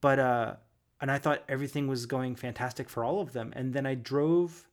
[0.00, 0.54] but uh,
[1.00, 3.52] and I thought everything was going fantastic for all of them.
[3.56, 4.66] And then I drove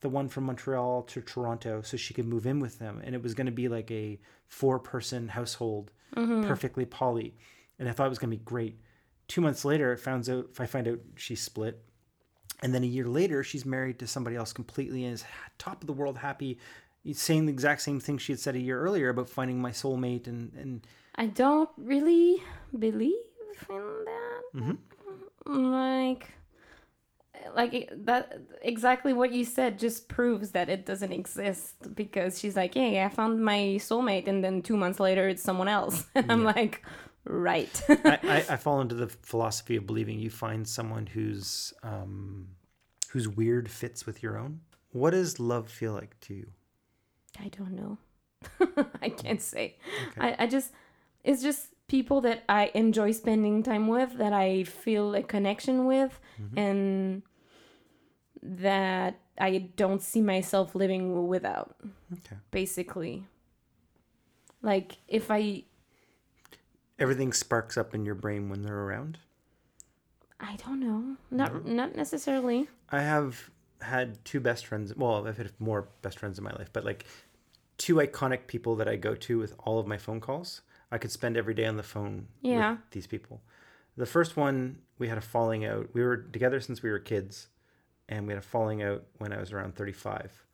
[0.00, 3.00] the one from Montreal to Toronto so she could move in with them.
[3.04, 5.92] And it was going to be like a four person household,
[6.46, 7.36] perfectly poly.
[7.78, 8.80] And I thought it was going to be great.
[9.28, 11.82] Two months later, it found out, I find out she split.
[12.62, 15.24] And then a year later, she's married to somebody else completely and is
[15.56, 16.58] top of the world happy,
[17.12, 20.26] saying the exact same thing she had said a year earlier about finding my soulmate.
[20.26, 22.42] And, and I don't really
[22.78, 23.14] believe
[23.70, 24.19] in that.
[25.46, 26.28] Like,
[27.54, 32.74] like that exactly what you said just proves that it doesn't exist because she's like,
[32.74, 36.04] "Hey, I found my soulmate," and then two months later, it's someone else.
[36.14, 36.84] And I'm like,
[37.24, 37.82] right.
[37.88, 42.48] I, I, I fall into the philosophy of believing you find someone who's um,
[43.10, 44.60] whose weird fits with your own.
[44.92, 46.50] What does love feel like to you?
[47.38, 47.98] I don't know.
[49.02, 49.76] I can't say.
[50.18, 50.72] I, I just,
[51.22, 56.20] it's just people that I enjoy spending time with, that I feel a connection with,
[56.40, 56.56] mm-hmm.
[56.56, 57.22] and
[58.40, 61.74] that I don't see myself living without,
[62.12, 62.36] Okay.
[62.52, 63.26] basically.
[64.62, 65.64] Like, if I,
[67.00, 69.18] Everything sparks up in your brain when they're around.
[70.38, 72.68] I don't know, not not necessarily.
[72.90, 73.50] I have
[73.82, 74.94] had two best friends.
[74.94, 77.04] Well, I've had more best friends in my life, but like
[77.78, 80.62] two iconic people that I go to with all of my phone calls.
[80.90, 82.72] I could spend every day on the phone Yeah.
[82.72, 83.42] with these people.
[83.96, 85.90] The first one, we had a falling out.
[85.94, 87.48] We were together since we were kids,
[88.08, 90.44] and we had a falling out when I was around 35.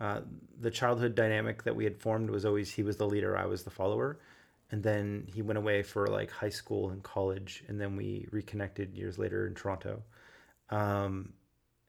[0.00, 0.20] Uh,
[0.58, 3.64] the childhood dynamic that we had formed was always he was the leader, I was
[3.64, 4.18] the follower.
[4.72, 8.94] And then he went away for like high school and college, and then we reconnected
[8.94, 10.02] years later in Toronto.
[10.70, 11.32] Um,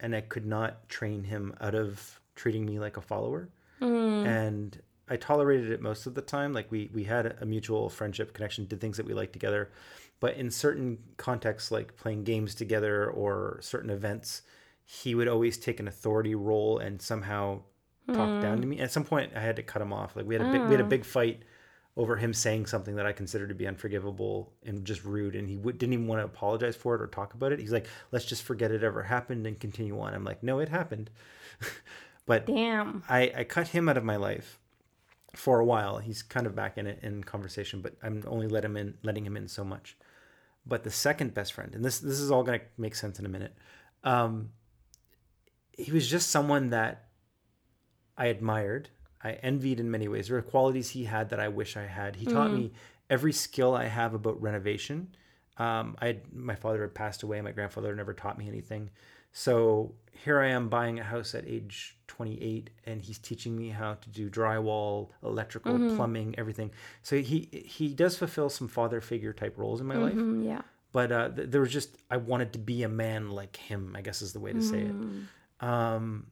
[0.00, 3.48] and I could not train him out of treating me like a follower.
[3.80, 4.80] And
[5.12, 6.54] I tolerated it most of the time.
[6.54, 9.70] Like we we had a mutual friendship connection, did things that we liked together.
[10.20, 14.42] But in certain contexts, like playing games together or certain events,
[14.84, 17.60] he would always take an authority role and somehow
[18.06, 18.40] talk hmm.
[18.40, 18.80] down to me.
[18.80, 20.16] At some point, I had to cut him off.
[20.16, 20.88] Like we had a big, we had a hmm.
[20.88, 21.42] big fight
[21.94, 25.56] over him saying something that I considered to be unforgivable and just rude, and he
[25.56, 27.58] w- didn't even want to apologize for it or talk about it.
[27.58, 30.70] He's like, "Let's just forget it ever happened and continue on." I'm like, "No, it
[30.70, 31.10] happened."
[32.26, 33.02] but Damn.
[33.10, 34.58] I, I cut him out of my life
[35.34, 35.98] for a while.
[35.98, 39.24] He's kind of back in it in conversation, but I'm only let him in, letting
[39.24, 39.96] him in so much.
[40.66, 43.26] But the second best friend, and this this is all going to make sense in
[43.26, 43.56] a minute.
[44.04, 44.50] Um,
[45.76, 47.08] he was just someone that
[48.16, 48.90] I admired.
[49.24, 50.28] I envied in many ways.
[50.28, 52.16] There were qualities he had that I wish I had.
[52.16, 52.72] He taught me
[53.08, 55.14] every skill I have about renovation.
[55.58, 57.40] Um, I had, my father had passed away.
[57.40, 58.90] My grandfather never taught me anything.
[59.32, 63.94] So here I am buying a house at age 28, and he's teaching me how
[63.94, 66.70] to do drywall, electrical, plumbing, everything.
[67.02, 70.60] So he he does fulfill some father figure type roles in my life Mm, yeah.
[70.92, 73.94] but uh, th- there was just I wanted to be a man like him.
[73.96, 74.94] I guess is the way to say it.
[75.66, 76.26] Um,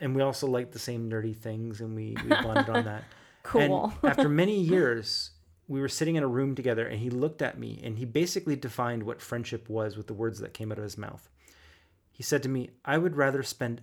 [0.00, 3.04] and we also liked the same nerdy things, and we, we bonded on that.
[3.42, 3.90] Cool.
[4.02, 5.30] And after many years,
[5.70, 8.56] we were sitting in a room together, and he looked at me, and he basically
[8.56, 11.30] defined what friendship was with the words that came out of his mouth.
[12.10, 13.82] He said to me, "I would rather spend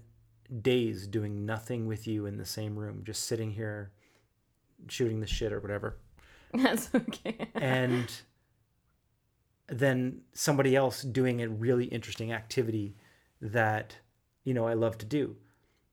[0.62, 3.94] days doing nothing with you in the same room, just sitting here,
[4.90, 5.96] shooting the shit or whatever."
[6.54, 7.48] That's okay.
[7.56, 8.12] and
[9.68, 12.98] then somebody else doing a really interesting activity
[13.40, 13.96] that
[14.44, 15.38] you know I love to do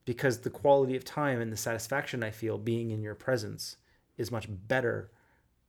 [0.05, 3.76] because the quality of time and the satisfaction I feel being in your presence
[4.16, 5.12] is much better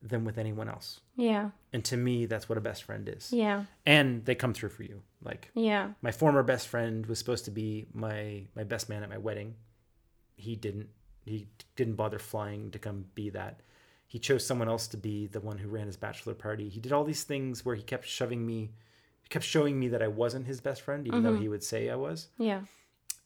[0.08, 1.00] than with anyone else.
[1.16, 1.50] Yeah.
[1.72, 3.32] And to me that's what a best friend is.
[3.32, 3.64] Yeah.
[3.84, 5.02] And they come through for you.
[5.22, 5.90] Like Yeah.
[6.02, 9.54] my former best friend was supposed to be my my best man at my wedding.
[10.36, 10.88] He didn't
[11.24, 13.60] he didn't bother flying to come be that.
[14.06, 16.68] He chose someone else to be the one who ran his bachelor party.
[16.68, 18.70] He did all these things where he kept shoving me
[19.28, 21.42] kept showing me that I wasn't his best friend, even though Mm-hmm.
[21.42, 22.28] he would say I was.
[22.38, 22.60] Yeah.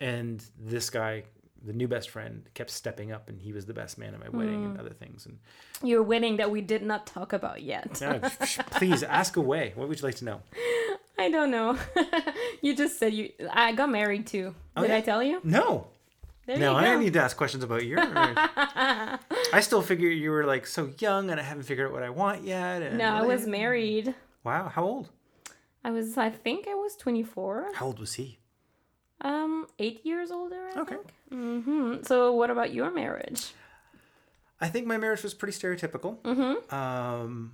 [0.00, 1.24] And this guy,
[1.64, 4.28] the new best friend, kept stepping up, and he was the best man at my
[4.30, 4.70] wedding Mm.
[4.70, 5.26] and other things.
[5.26, 5.38] And
[5.82, 7.98] Your wedding that we did not talk about yet.
[8.00, 8.28] yeah,
[8.70, 9.72] please ask away.
[9.74, 10.40] What would you like to know?
[11.18, 11.76] I don't know.
[12.62, 13.30] you just said you.
[13.52, 14.54] I got married too.
[14.76, 14.96] Oh, Did yeah?
[14.96, 15.40] I tell you?
[15.44, 15.88] No,
[16.46, 17.98] There no, I need to ask questions about your.
[18.72, 22.10] I still figure you were like so young, and I haven't figured out what I
[22.10, 22.82] want yet.
[22.82, 24.14] And no, I was married.
[24.44, 25.10] Wow, how old?
[25.84, 26.16] I was.
[26.16, 27.72] I think I was 24.
[27.74, 28.38] How old was he?
[29.22, 30.68] Um, eight years older.
[30.74, 30.94] I Okay.
[30.96, 31.12] think.
[31.30, 33.52] hmm So, what about your marriage?
[34.60, 36.18] I think my marriage was pretty stereotypical.
[36.18, 36.74] Mm-hmm.
[36.74, 37.52] Um,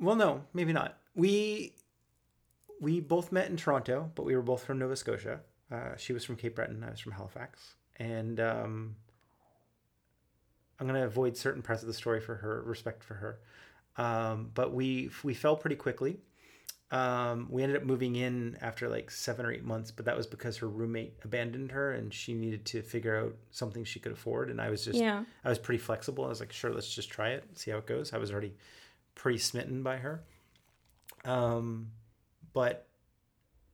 [0.00, 0.98] well, no, maybe not.
[1.14, 1.74] We
[2.80, 5.40] we both met in Toronto, but we were both from Nova Scotia.
[5.70, 6.82] Uh, she was from Cape Breton.
[6.84, 8.96] I was from Halifax, and um,
[10.80, 13.38] I'm gonna avoid certain parts of the story for her respect for her.
[14.02, 16.18] Um, but we we fell pretty quickly.
[16.92, 20.26] Um, we ended up moving in after like seven or eight months, but that was
[20.26, 24.50] because her roommate abandoned her and she needed to figure out something she could afford.
[24.50, 25.24] And I was just Yeah.
[25.42, 26.26] I was pretty flexible.
[26.26, 28.12] I was like, sure, let's just try it, see how it goes.
[28.12, 28.52] I was already
[29.14, 30.22] pretty smitten by her.
[31.24, 31.92] Um,
[32.52, 32.86] but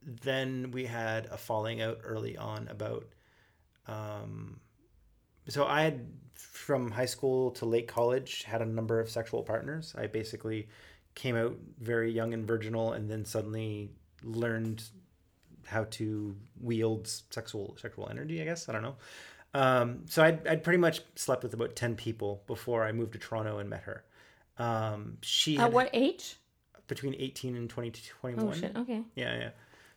[0.05, 3.05] then we had a falling out early on about.
[3.89, 4.61] Um,
[5.49, 9.93] so I had from high school to late college had a number of sexual partners.
[9.99, 10.69] I basically
[11.19, 13.91] came out very young and virginal, and then suddenly
[14.23, 14.85] learned
[15.67, 18.41] how to wield sexual sexual energy.
[18.41, 18.97] I guess I don't know.
[19.53, 23.19] Um, so I'd, I'd pretty much slept with about 10 people before I moved to
[23.19, 24.05] Toronto and met her.
[24.59, 26.37] Um, she At had what age?
[26.87, 28.47] between 18 and 20 to 21.
[28.47, 28.77] Oh shit.
[28.77, 29.03] Okay.
[29.15, 29.51] Yeah, yeah.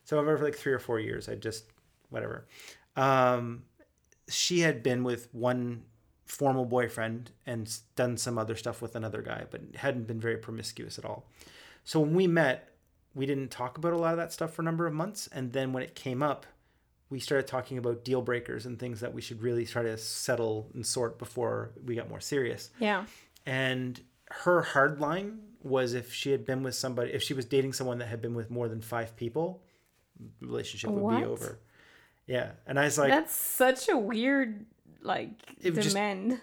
[0.03, 1.65] So over like three or four years, I just
[2.09, 2.45] whatever.
[2.95, 3.63] Um,
[4.29, 5.83] she had been with one
[6.31, 10.97] formal boyfriend and done some other stuff with another guy, but hadn't been very promiscuous
[10.97, 11.25] at all.
[11.83, 12.69] So when we met,
[13.13, 15.51] we didn't talk about a lot of that stuff for a number of months, and
[15.51, 16.45] then when it came up,
[17.09, 20.69] we started talking about deal breakers and things that we should really try to settle
[20.73, 22.69] and sort before we got more serious.
[22.79, 23.03] Yeah.
[23.45, 27.73] And her hard line was if she had been with somebody, if she was dating
[27.73, 29.61] someone that had been with more than five people,
[30.39, 31.19] relationship would What?
[31.19, 31.59] be over.
[32.25, 32.51] Yeah.
[32.65, 34.65] And I was like, That's such a weird
[35.01, 35.29] like
[35.61, 36.39] It was just- demand.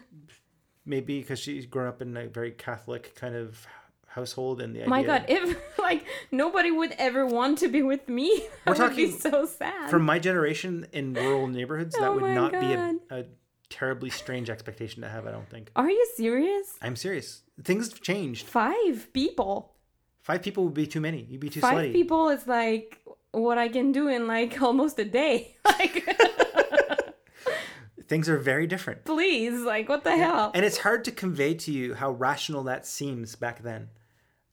[0.84, 3.66] maybe because she's grown up in a very Catholic kind of
[4.06, 4.88] household and the idea.
[4.88, 8.96] My God, if like nobody would ever want to be with me, We're that would
[8.96, 9.90] be talking so sad.
[9.90, 13.24] From my generation in rural neighborhoods, that Oh would not be a, a
[13.68, 15.70] terribly strange expectation to have, I don't think.
[15.76, 16.74] Are you serious?
[16.82, 17.42] I'm serious.
[17.62, 18.46] Things have changed.
[18.46, 19.74] Five people.
[20.22, 21.26] Five people would be too many.
[21.28, 21.92] You'd be too Five slutty.
[21.92, 22.98] people is like
[23.32, 25.56] what I can do in like almost a day.
[25.64, 26.04] Like,
[28.08, 29.04] Things are very different.
[29.04, 30.50] please, like what the hell?
[30.54, 33.90] And it's hard to convey to you how rational that seems back then.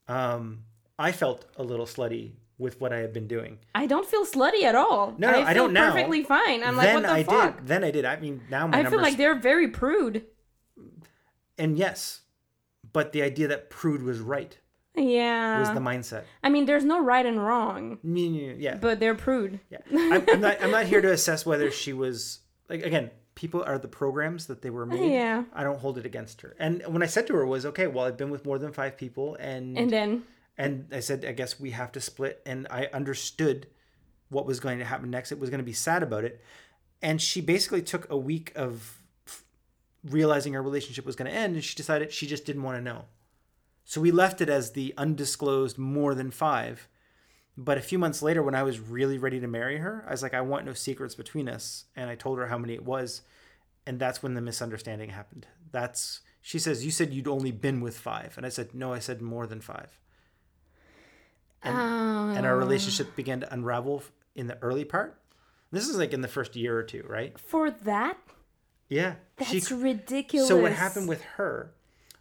[0.08, 0.64] Um,
[1.00, 3.60] I felt a little slutty with what I had been doing.
[3.74, 5.14] I don't feel slutty at all.
[5.18, 5.92] No, no, I, I don't now.
[5.92, 6.64] Perfectly fine.
[6.64, 7.58] I'm like, then what the I fuck?
[7.58, 7.68] did.
[7.68, 8.06] Then I did.
[8.06, 8.92] I mean, now my I numbers.
[8.94, 10.26] feel like they're very prude.
[11.58, 12.22] and yes,
[12.94, 14.58] but the idea that prude was right
[14.96, 15.60] Yeah.
[15.60, 16.24] was the mindset.
[16.44, 19.60] I mean, there's no right and wrong, Mean, Yeah, but they're prude.
[19.70, 19.80] yeah.
[19.92, 20.62] I'm, I'm not.
[20.62, 22.40] I'm not here to assess whether she was
[22.70, 23.12] like again.
[23.36, 25.12] People are the programs that they were made.
[25.12, 25.44] Yeah.
[25.54, 26.56] I don't hold it against her.
[26.58, 28.98] And when I said to her was okay, well, I've been with more than five
[28.98, 30.24] people, and And then
[30.58, 32.42] and I said, I guess we have to split.
[32.46, 33.68] And I understood
[34.30, 35.32] what was going to happen next.
[35.32, 36.42] It was going to be sad about it.
[37.02, 39.02] And she basically took a week of
[40.04, 41.56] realizing our relationship was going to end.
[41.56, 43.06] And she decided she just didn't want to know.
[43.84, 46.88] So we left it as the undisclosed more than five.
[47.58, 50.22] But a few months later, when I was really ready to marry her, I was
[50.22, 51.86] like, I want no secrets between us.
[51.96, 53.22] And I told her how many it was.
[53.88, 55.48] And that's when the misunderstanding happened.
[55.72, 58.34] That's, she says, You said you'd only been with five.
[58.36, 59.98] And I said, No, I said more than five
[61.66, 64.04] um, and our relationship began to unravel
[64.36, 65.20] in the early part.
[65.72, 67.38] This is like in the first year or two, right?
[67.40, 68.18] for that,
[68.88, 69.16] Yeah.
[69.38, 70.48] that's ridiculous.
[70.48, 71.74] so what happened with her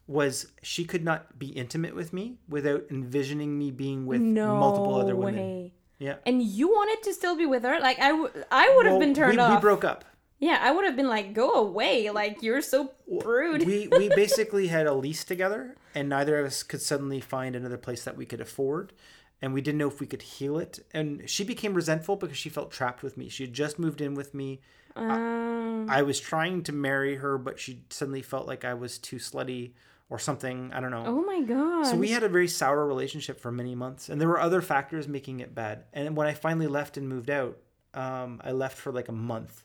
[0.07, 4.96] was she could not be intimate with me without envisioning me being with no multiple
[4.96, 5.40] other women.
[5.40, 5.72] way.
[5.98, 6.16] Yeah.
[6.26, 7.80] And you wanted to still be with her?
[7.80, 9.59] Like I, w- I would have Well, been turned we, off.
[9.59, 10.05] we broke up.
[10.40, 12.11] Yeah, I would have been like, go away.
[12.11, 13.64] Like you're so rude.
[13.66, 17.78] We we basically had a lease together, and neither of us could suddenly find another
[17.78, 18.92] place that we could afford,
[19.40, 20.84] and we didn't know if we could heal it.
[20.92, 23.30] And she became resentful because she felt trapped with me.
[23.30, 24.61] She had just moved in with me.
[24.96, 29.16] um, I was trying to marry her, but she suddenly felt like I was too
[29.16, 29.72] slutty
[30.15, 30.71] or something.
[30.73, 31.05] I don't know.
[31.07, 31.87] oh my god.
[31.87, 35.09] So we had a very sour relationship for many months, and there were other factors
[35.09, 35.85] making it bad.
[35.93, 37.59] And when I finally left and moved out,
[37.95, 39.65] um, I left for like a month,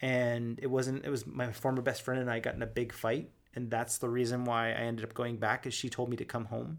[0.00, 1.04] and it wasn't.
[1.04, 3.98] It was my former best friend and I got in a big fight, and that's
[3.98, 5.66] the reason why I ended up going back.
[5.66, 6.78] Is she told me to come home,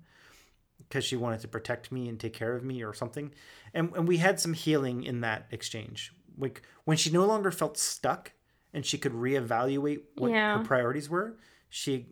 [0.80, 3.34] because she wanted to protect me and take care of me or something.
[3.74, 6.14] And and we had some healing in that exchange.
[6.38, 8.32] Like when she no longer felt stuck
[8.74, 10.58] and she could reevaluate what Yeah.
[10.60, 11.38] her priorities were,
[11.70, 12.08] she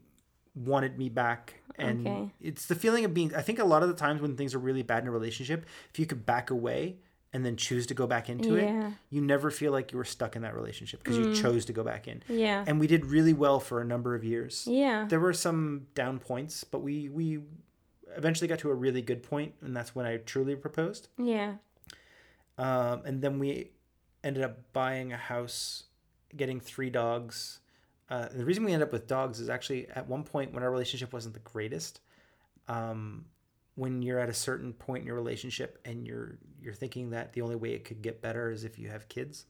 [0.66, 2.32] wanted me back and Okay.
[2.41, 4.60] it's the feeling of being i think a lot of the times when things are
[4.60, 6.97] really bad in a relationship if you could back away
[7.34, 8.88] and then choose to go back into Yeah.
[8.88, 11.74] it you never feel like you were stuck in that relationship because you chose to
[11.74, 12.64] go back in Yeah.
[12.66, 15.05] and we did really well for a number of years yeah.
[15.08, 17.41] there were some down points but we we
[18.16, 21.55] eventually got to a really good point and that's when i truly proposed Yeah.
[22.58, 23.72] um, and then we
[24.24, 25.84] ended up buying a house,
[26.36, 27.60] getting three dogs.
[28.10, 30.72] Uh, the reason we end up with dogs is actually at one point when our
[30.72, 31.99] relationship wasn't the greatest.
[32.68, 33.26] Um,
[33.76, 37.41] when you're at a certain point in your relationship and you're you're thinking that the
[37.41, 39.45] only way it could get better is if you have kids,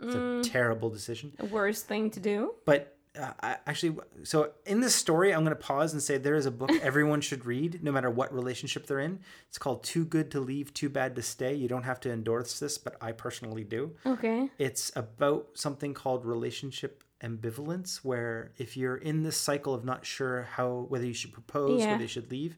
[0.00, 1.32] it's a terrible decision.
[1.36, 2.54] The worst thing to do.
[2.64, 6.34] But uh, I, actually, so in this story, I'm going to pause and say there
[6.34, 9.20] is a book everyone should read, no matter what relationship they're in.
[9.48, 11.54] It's called Too Good to Leave, Too Bad to Stay.
[11.54, 13.92] You don't have to endorse this, but I personally do.
[14.06, 14.48] Okay.
[14.58, 20.42] It's about something called relationship ambivalence, where if you're in this cycle of not sure
[20.42, 21.92] how whether you should propose, Yeah.
[21.92, 22.56] whether you should leave,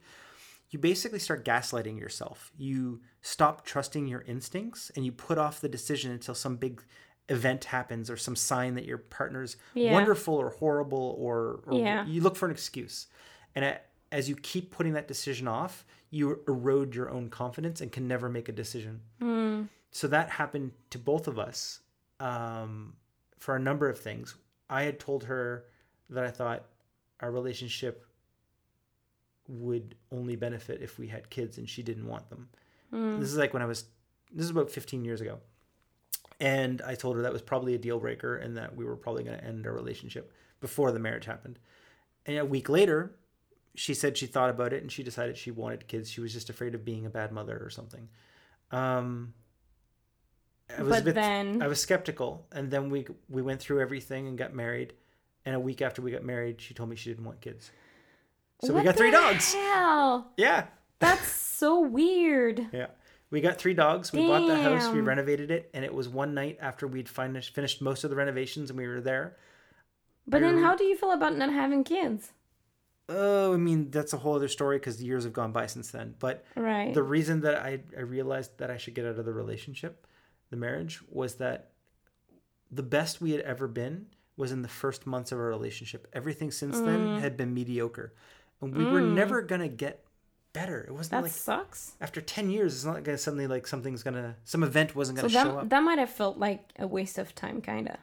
[0.70, 2.50] you basically start gaslighting yourself.
[2.56, 6.82] You stop trusting your instincts and you put off the decision until some big
[7.28, 9.92] event happens or some sign that your partner's Yeah.
[9.92, 12.04] wonderful or horrible or, or Yeah.
[12.06, 13.06] you look for an excuse.
[13.54, 13.78] And
[14.12, 18.28] as you keep putting that decision off, you erode your own confidence and can never
[18.28, 19.00] make a decision.
[19.90, 21.80] So that happened to both of us
[22.20, 22.96] um,
[23.38, 24.34] for a number of things.
[24.68, 25.64] I had told her
[26.10, 26.64] that I thought
[27.20, 28.06] our relationship
[29.48, 32.48] would only benefit if we had kids and she didn't want them.
[33.20, 33.84] This is like when I was,
[34.32, 35.38] this is about 15 years ago.
[36.40, 39.22] And I told her that was probably a deal breaker and that we were probably
[39.24, 41.58] going to end our relationship before the marriage happened.
[42.26, 43.14] And a week later,
[43.74, 46.10] she said she thought about it and she decided she wanted kids.
[46.10, 48.08] She was just afraid of being a bad mother or something.
[48.70, 49.34] Um,
[50.78, 53.80] I was a But bit, then- I was skeptical, and then we we went through
[53.80, 54.92] everything and got married.
[55.46, 57.70] And a week after we got married, she told me she didn't want kids.
[58.62, 59.52] So we What got three dogs.
[59.52, 60.66] Hell, Yeah,
[60.98, 62.66] that's so weird.
[62.72, 62.86] yeah.
[63.30, 64.12] We got three dogs.
[64.12, 64.88] We bought the house.
[64.88, 68.16] We renovated it, and it was one night after we'd finished finished most of the
[68.16, 69.36] renovations, and we were there.
[70.26, 72.32] But then, how do you feel about not having kids?
[73.08, 75.90] Oh, I mean that's a whole other story because the years have gone by since
[75.90, 76.14] then.
[76.18, 76.94] But Right.
[76.94, 80.06] the reason that I, I realized that I should get out of the relationship,
[80.50, 81.70] the marriage, was that
[82.70, 86.08] the best we had ever been was in the first months of our relationship.
[86.12, 86.86] Everything since Mm.
[86.86, 88.12] then had been mediocre.
[88.60, 90.04] And we were never gonna get
[90.52, 90.82] better.
[90.82, 91.92] It wasn't that like sucks.
[92.00, 95.44] after ten years, it's not gonna suddenly like something's gonna some event wasn't gonna show
[95.44, 95.68] that up.
[95.68, 97.98] that might have felt like a waste of time, kinda.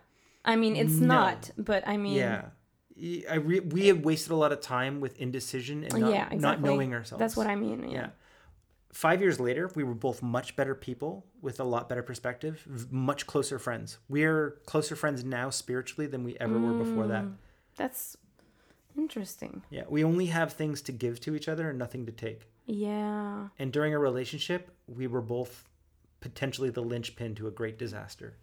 [0.46, 1.08] I mean, it's No.
[1.08, 2.50] not, but I mean, yeah.
[3.30, 6.38] I re- we had wasted a lot of time with indecision and not, yeah, exactly.
[6.40, 7.20] not knowing ourselves.
[7.20, 7.84] That's what I mean.
[7.90, 7.90] Yeah.
[7.92, 8.10] Yeah.
[8.92, 13.26] Five years later, we were both much better people with a lot better perspective, much
[13.26, 14.00] closer friends.
[14.10, 17.24] We're closer friends now spiritually than we ever were before that.
[17.24, 17.36] Mm.
[17.78, 18.18] That's
[18.98, 19.64] interesting.
[19.70, 19.84] Yeah.
[19.88, 22.50] We only have things to give to each other and nothing to take.
[22.66, 23.48] Yeah.
[23.58, 25.70] And during a relationship, we were both
[26.20, 28.36] potentially the linchpin to a great disaster.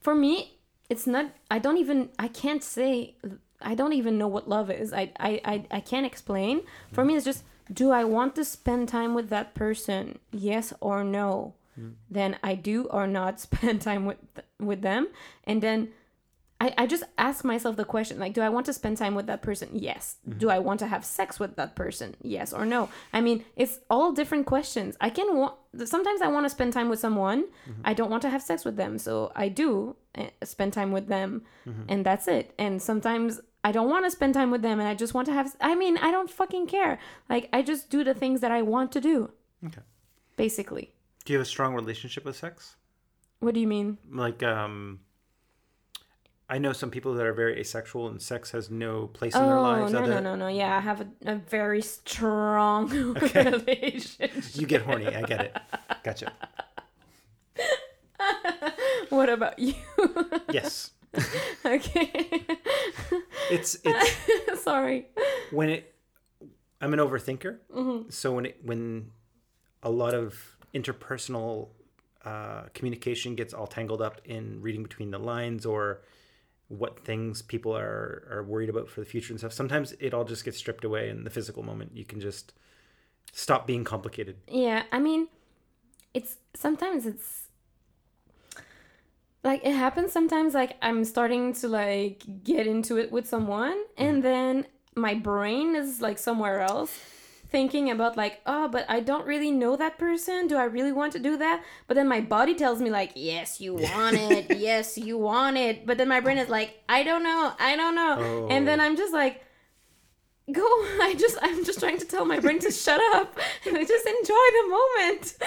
[0.00, 0.58] For me,
[0.90, 1.32] it's not.
[1.50, 2.10] I don't even.
[2.18, 3.16] I can't say.
[3.60, 4.92] I don't even know what love is.
[4.92, 5.12] I.
[5.18, 5.40] I.
[5.44, 6.62] I, I can't explain.
[6.92, 7.44] For me, it's just.
[7.72, 10.18] Do I want to spend time with that person?
[10.30, 11.54] Yes or no.
[11.74, 11.90] Hmm.
[12.10, 14.18] Then I do or not spend time with
[14.58, 15.08] with them,
[15.44, 15.88] and then
[16.62, 19.26] I, I just ask myself the question like, do I want to spend time with
[19.26, 19.70] that person?
[19.72, 20.18] Yes.
[20.28, 20.38] Mm-hmm.
[20.38, 22.14] Do I want to have sex with that person?
[22.22, 22.88] Yes or no?
[23.12, 24.96] I mean, it's all different questions.
[25.00, 25.54] I can want
[25.84, 27.46] sometimes I want to spend time with someone.
[27.68, 27.82] Mm-hmm.
[27.84, 31.08] I don't want to have sex with them, so I do eh, spend time with
[31.08, 31.82] them, mm-hmm.
[31.88, 32.54] and that's it.
[32.60, 35.32] And sometimes I don't want to spend time with them, and I just want to
[35.32, 35.54] have.
[35.60, 36.98] I mean, I don't fucking care.
[37.28, 39.30] Like I just do the things that I want to do.
[39.66, 39.82] Okay.
[40.36, 40.92] Basically,
[41.24, 42.76] Do you have a strong relationship with sex?
[43.40, 43.98] what do you mean?
[44.10, 45.00] Like, um,
[46.48, 49.46] I know some people that are very asexual and sex has no place in Oh
[49.46, 49.92] their lives.
[49.92, 50.48] no Are no no no!
[50.48, 52.88] Yeah, I have a, a very strong
[53.34, 54.32] relationship.
[54.54, 55.06] You get horny.
[55.06, 55.56] I get it.
[56.02, 56.32] Gotcha.
[59.08, 59.74] What about you?
[60.50, 60.90] Yes.
[61.64, 62.44] okay.
[63.50, 65.06] It's it's Sorry.
[65.50, 65.94] when it
[66.80, 68.08] i'm an overthinker Mm-hmm.
[68.10, 69.10] so when it when
[69.82, 71.68] a lot of interpersonal
[72.24, 76.02] uh, communication gets all tangled up in reading between the lines or
[76.68, 80.24] what things people are are worried about for the future and stuff sometimes it all
[80.24, 82.54] just gets stripped away in the physical moment you can just
[83.32, 85.28] stop being complicated Yeah, I mean,
[86.14, 87.48] it's sometimes it's
[89.44, 94.18] like it happens sometimes like I'm starting to like get into it with someone and
[94.18, 94.22] mm.
[94.22, 96.98] then my brain is like somewhere else
[97.52, 100.48] thinking about like, oh, but I don't really know that person.
[100.48, 101.62] Do I really want to do that?
[101.86, 104.56] But then my body tells me like, yes, you want it.
[104.58, 105.86] yes, you want it.
[105.86, 107.52] But then my brain is like, I don't know.
[107.60, 108.48] I don't know.
[108.50, 108.66] And oh.
[108.66, 108.84] then Oh.
[108.84, 109.44] I'm just like,
[110.52, 110.62] go.
[110.62, 114.46] I just I'm just trying to tell my brain to shut up and just enjoy
[114.58, 115.34] the moment.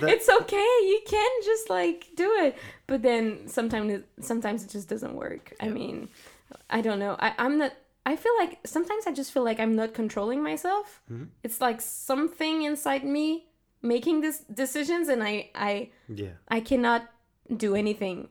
[0.00, 0.56] That- it's okay.
[0.92, 2.56] You can just like do it.
[2.86, 5.54] But then sometimes it, sometimes it just doesn't work.
[5.60, 6.08] I mean,
[6.68, 7.16] I don't know.
[7.18, 7.72] I, I'm not.
[8.06, 11.00] I feel like sometimes I just feel like I'm not controlling myself.
[11.10, 11.24] Mm-hmm.
[11.42, 13.46] It's like something inside me
[13.82, 16.34] making these decisions, and I I Yeah.
[16.48, 17.08] I cannot
[17.56, 18.28] do anything.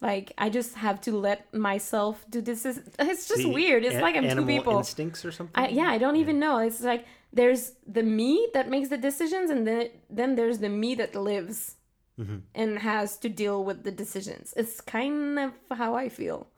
[0.00, 2.64] Like I just have to let myself do this.
[2.64, 3.84] Is it's just The weird.
[3.84, 4.78] It's a- like I'm two people.
[4.78, 5.54] instincts or something.
[5.64, 6.58] I, yeah, I don't even know.
[6.58, 10.94] It's like there's the me that makes the decisions, and then then there's the me
[10.96, 11.74] that lives
[12.18, 12.38] Mm-hmm.
[12.52, 14.52] and has to deal with the decisions.
[14.56, 16.48] It's kind of how I feel.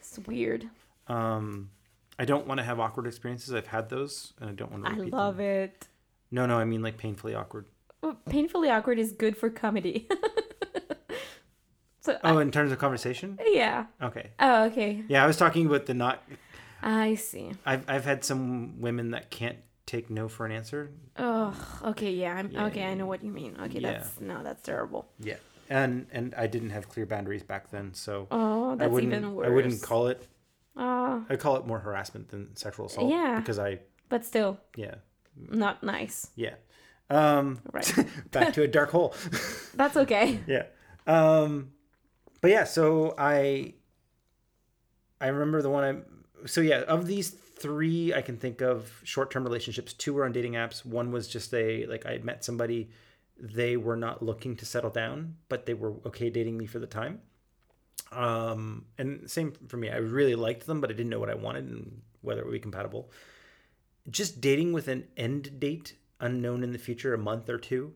[0.00, 0.68] It's weird.
[1.06, 1.70] Um,
[2.18, 3.54] I don't want to have awkward experiences.
[3.54, 4.90] I've had those, and I don't want to.
[4.90, 5.46] I love them.
[5.46, 5.86] it.
[6.32, 7.66] No, no, I mean like painfully awkward.
[8.02, 10.08] Well, Painfully awkward is good for comedy.
[12.12, 13.38] so Oh, in terms of conversation.
[13.46, 13.86] Yeah.
[14.02, 14.30] Okay.
[14.40, 15.02] Oh, okay.
[15.08, 16.22] Yeah, I was talking about the not.
[16.82, 17.52] I see.
[17.66, 20.90] I've I've had some women that can't take no for an answer.
[21.16, 21.54] Oh,
[21.84, 22.12] okay.
[22.12, 22.34] Yeah.
[22.36, 22.66] I'm, Yeah.
[22.66, 23.56] Okay, I know what you mean.
[23.64, 23.92] Okay, Yeah.
[23.92, 25.08] that's no, that's terrible.
[25.18, 25.36] Yeah.
[25.70, 29.34] And and I didn't have clear boundaries back then, so Oh, I that's wouldn't even
[29.34, 29.46] worse.
[29.46, 30.26] I wouldn't call it.
[30.76, 33.10] Oh, I call it more harassment than sexual assault.
[33.10, 33.40] Yeah.
[33.40, 34.94] Because I but still, yeah
[35.50, 36.30] not nice.
[36.36, 36.54] yeah.
[37.10, 37.90] Um, Right.
[38.32, 39.14] back to a dark hole.
[39.74, 40.40] That's okay.
[40.46, 40.64] yeah.
[41.06, 41.70] Um,
[42.40, 43.74] but yeah, so I
[45.20, 49.30] I remember the one I so yeah of these three I can think of short
[49.30, 49.92] term relationships.
[49.92, 50.84] Two were on dating apps.
[50.84, 52.90] One was just a like I met somebody.
[53.40, 56.86] They were not looking to settle down, but they were okay dating me for the
[56.86, 57.20] time.
[58.10, 59.90] Um, and same for me.
[59.90, 62.52] I really liked them, but I didn't know what I wanted and whether it would
[62.52, 63.10] be compatible.
[64.10, 67.92] Just dating with an end date unknown in the future, a month or two,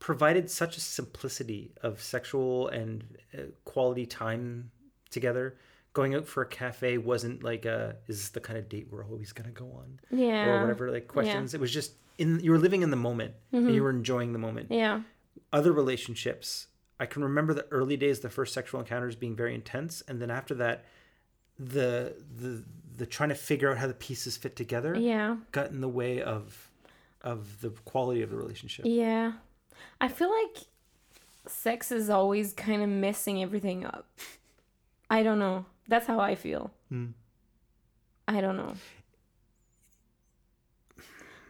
[0.00, 4.70] provided such a simplicity of sexual and uh, quality time
[5.10, 5.56] together.
[5.92, 9.04] Going out for a cafe wasn't like a is this the kind of date we're
[9.04, 10.46] always gonna go on Yeah.
[10.56, 11.52] or whatever like questions.
[11.54, 14.38] It was just in you were living in the moment and you were enjoying the
[14.38, 14.68] moment.
[14.70, 15.02] Yeah.
[15.52, 16.68] Other relationships,
[17.00, 20.30] I can remember the early days, the first sexual encounters being very intense, and then
[20.30, 20.84] after that,
[21.58, 22.64] the the
[22.96, 25.36] the trying to figure out how the pieces fit together Yeah.
[25.52, 26.70] got in the way of
[27.22, 28.86] of the quality of the relationship.
[28.88, 29.32] Yeah.
[30.00, 30.64] I feel like
[31.46, 34.06] sex is always kind of messing everything up.
[35.08, 35.64] I don't know.
[35.88, 36.70] That's how I feel.
[36.88, 37.06] Hmm.
[38.28, 38.74] I don't know.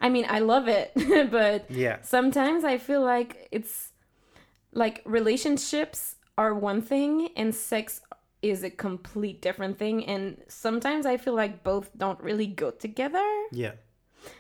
[0.00, 0.92] I mean, I love it,
[1.30, 1.98] but Yeah.
[2.02, 3.92] sometimes I feel like it's
[4.72, 8.00] like relationships are one thing and sex
[8.40, 13.26] is a complete different thing and sometimes I feel like both don't really go together.
[13.52, 13.72] Yeah.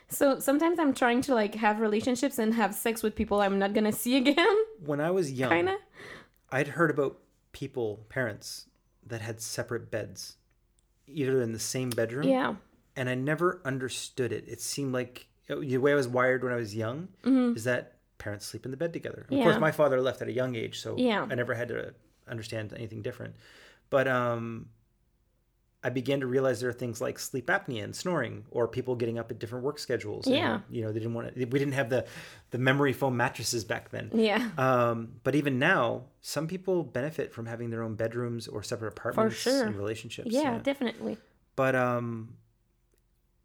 [0.08, 3.72] So sometimes I'm trying to like have relationships and have sex with people I'm not
[3.74, 4.56] gonna see again.
[4.84, 5.76] When I was young, Kinda.
[6.50, 7.18] I'd heard about
[7.52, 8.66] people, parents,
[9.06, 10.36] that had separate beds,
[11.06, 12.54] either in the same bedroom, Yeah.
[12.96, 14.44] and I never understood it.
[14.48, 18.46] It seemed like the way I was wired when I was young is that parents
[18.46, 19.20] sleep in the bed together.
[19.22, 19.34] Of Mm-hmm.
[19.36, 19.44] Yeah.
[19.44, 21.26] course, my father left at a young age, so Yeah.
[21.30, 21.94] I never had to
[22.28, 23.34] understand anything different.
[23.90, 24.68] But um,
[25.82, 29.18] I began to realize there are things like sleep apnea and snoring, or people getting
[29.18, 30.26] up at different work schedules.
[30.26, 30.60] and, Yeah.
[30.68, 31.44] you know, they didn't want to.
[31.46, 32.04] We didn't have the
[32.50, 34.10] the memory foam mattresses back then.
[34.12, 34.50] Yeah.
[34.58, 39.36] Um, but even now, some people benefit from having their own bedrooms or separate apartments
[39.36, 39.66] For sure.
[39.66, 40.28] and relationships.
[40.30, 41.16] Yeah, definitely.
[41.56, 42.34] But um,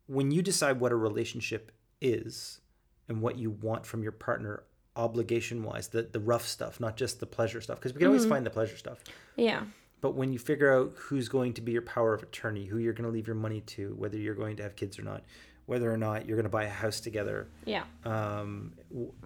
[0.07, 1.71] when you decide what a relationship
[2.01, 2.59] is
[3.07, 4.63] and what you want from your partner,
[4.95, 8.15] obligation wise, the, the rough stuff, not just the pleasure stuff, because we can Mm-hmm.
[8.17, 8.99] always find the pleasure stuff.
[9.35, 9.63] Yeah.
[10.01, 12.93] But when you figure out who's going to be your power of attorney, who you're
[12.93, 15.23] going to leave your money to, whether you're going to have kids or not,
[15.65, 17.83] whether or not you're going to buy a house together, Yeah.
[18.03, 18.73] um,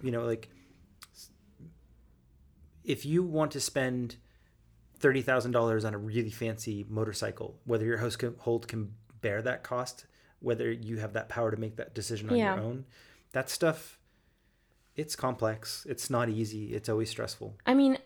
[0.01, 0.49] you know, like
[2.83, 4.15] if you want to spend
[4.97, 10.05] thirty thousand dollars on a really fancy motorcycle, whether your household can bear that cost,
[10.39, 12.55] whether you have that power to make that decision on Yeah.
[12.55, 12.85] your own,
[13.33, 13.99] that stuff,
[14.95, 15.85] it's complex.
[15.89, 16.73] It's not easy.
[16.73, 17.57] It's always stressful.
[17.65, 17.97] I mean,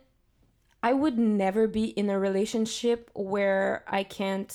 [0.83, 4.51] I would never be in a relationship where I can't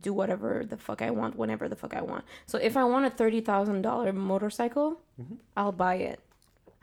[0.00, 2.24] do whatever the fuck I want whenever the fuck I want.
[2.46, 5.34] So if I want a $30,000 motorcycle, Mm-hmm.
[5.56, 6.18] I'll buy it.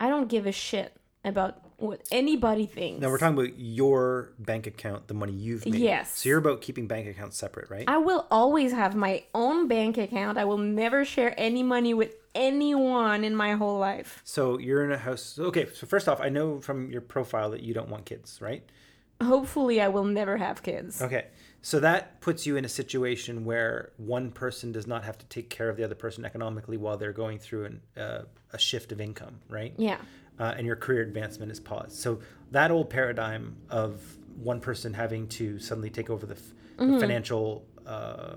[0.00, 3.02] I don't give a shit about what anybody thinks.
[3.02, 5.74] Now we're talking about your bank account, the money you've made.
[5.80, 6.18] Yes.
[6.18, 7.84] So you're about keeping bank accounts separate, right?
[7.86, 10.38] I will always have my own bank account.
[10.38, 14.22] I will never share any money with anyone in my whole life.
[14.24, 15.38] so you're in a house.
[15.38, 15.66] Okay.
[15.74, 18.62] So first off, I know from your profile that you don't want kids, right?
[19.22, 21.00] Hopefully, I will never have kids.
[21.02, 21.26] Okay.
[21.64, 25.48] So that puts you in a situation where one person does not have to take
[25.48, 29.00] care of the other person economically while they're going through an, uh, a shift of
[29.00, 29.72] income, right?
[29.76, 29.98] Yeah.
[30.40, 31.92] Uh, and your career advancement is paused.
[31.92, 32.18] So
[32.50, 34.00] that old paradigm of
[34.36, 38.36] one person having to suddenly take over the, f- the financial, uh,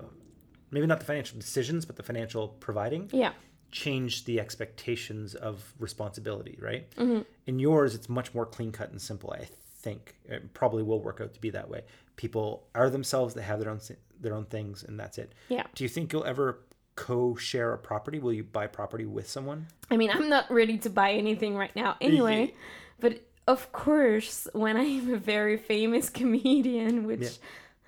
[0.69, 3.31] maybe not the financial decisions, but the financial providing, Yeah.
[3.71, 6.89] changed the expectations of responsibility, right?
[6.97, 7.21] Mm-hmm.
[7.47, 9.33] In yours, it's much more clean cut and simple.
[9.33, 9.47] I
[9.85, 11.83] think it probably will work out to be that way.
[12.15, 13.79] People are themselves; they have their own
[14.19, 15.31] their own things, and that's it.
[15.47, 15.63] Yeah.
[15.75, 16.59] Do you think you'll ever
[16.95, 18.19] co-share a property?
[18.19, 19.67] Will you buy property with someone?
[19.91, 22.53] I mean, I'm not ready to buy anything right now anyway.
[22.99, 27.29] But of course, when I'm a very famous comedian, which Yeah.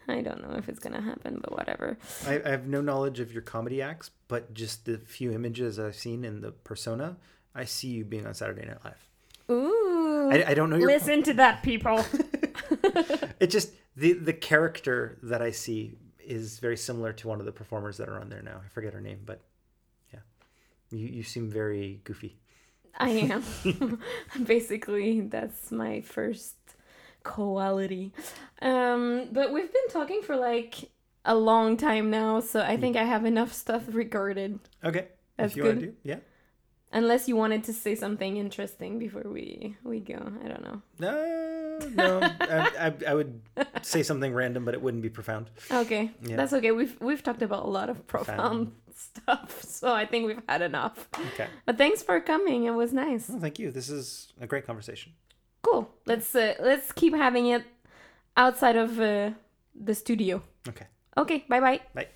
[0.09, 1.97] I don't know if it's gonna happen, but whatever.
[2.27, 5.95] I, I have no knowledge of your comedy acts, but just the few images I've
[5.95, 7.17] seen in the persona,
[7.55, 9.07] I see you being on Saturday Night Live.
[9.49, 9.86] Ooh.
[10.31, 10.87] I, I don't know your.
[10.87, 12.03] Listen to that, people.
[13.39, 17.51] It just the the character that I see is very similar to one of the
[17.51, 18.61] performers that are on there now.
[18.65, 19.41] I forget her name, but
[20.11, 20.19] yeah,
[20.91, 22.37] you you seem very goofy.
[22.97, 23.99] I am.
[24.43, 26.55] Basically, that's my first
[27.23, 28.11] quality.
[28.61, 30.89] Um, but we've been talking for like
[31.23, 34.59] a long time now, so I think I have enough stuff recorded.
[34.83, 36.19] Okay, That's if you want to do, yeah.
[36.97, 40.17] Unless you wanted to say something interesting before we we go.
[40.43, 40.81] I don't know.
[40.99, 41.15] No,
[42.01, 42.09] no,
[42.41, 43.33] I, I, I would
[43.83, 45.45] say something random, but it wouldn't be profound.
[45.69, 46.37] Okay, Yeah.
[46.37, 46.71] that's okay.
[46.71, 51.07] We've we've talked about a lot of profound stuff, so I think we've had enough.
[51.33, 52.65] Okay, But thanks for coming.
[52.65, 53.29] It was nice.
[53.29, 53.69] well, thank you.
[53.71, 55.13] This is a great conversation.
[55.61, 55.85] Cool.
[56.05, 57.63] Let's uh, let's keep having it
[58.35, 59.31] outside of uh,
[59.85, 60.41] the studio.
[60.67, 61.79] Okay, Okay, bye bye.
[61.93, 62.07] Bye.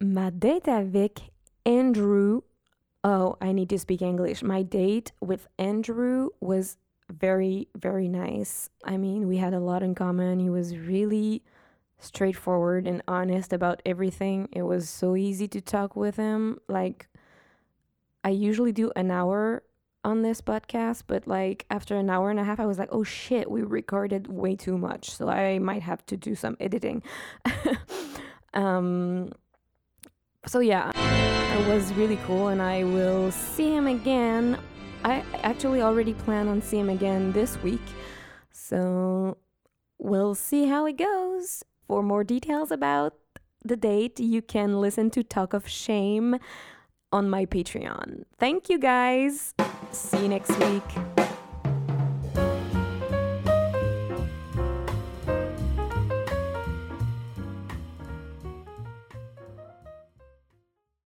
[0.00, 1.20] Ma date avec
[1.66, 2.40] Andrew.
[3.04, 4.42] Oh, I need to speak English.
[4.42, 6.76] My date with Andrew was
[7.10, 8.68] very, very nice.
[8.84, 10.40] I mean, we had a lot in common.
[10.40, 11.42] He was really
[11.98, 14.48] straightforward and honest about everything.
[14.52, 16.58] It was so easy to talk with him.
[16.68, 17.08] Like,
[18.24, 19.62] I usually do an hour
[20.04, 23.04] on this podcast, but like after an hour and a half, I was like, oh
[23.04, 25.10] shit, we recorded way too much.
[25.10, 27.02] So I might have to do some editing.
[28.54, 29.32] um,
[30.46, 30.92] so yeah,
[31.66, 34.58] was really cool, and I will see him again.
[35.04, 37.80] I actually already plan on seeing him again this week.
[38.52, 39.38] So
[39.98, 41.64] we'll see how it goes.
[41.86, 43.14] For more details about
[43.64, 46.36] the date, you can listen to Talk of Shame
[47.10, 48.24] on my Patreon.
[48.38, 49.54] Thank you guys.
[49.90, 51.17] See you next week.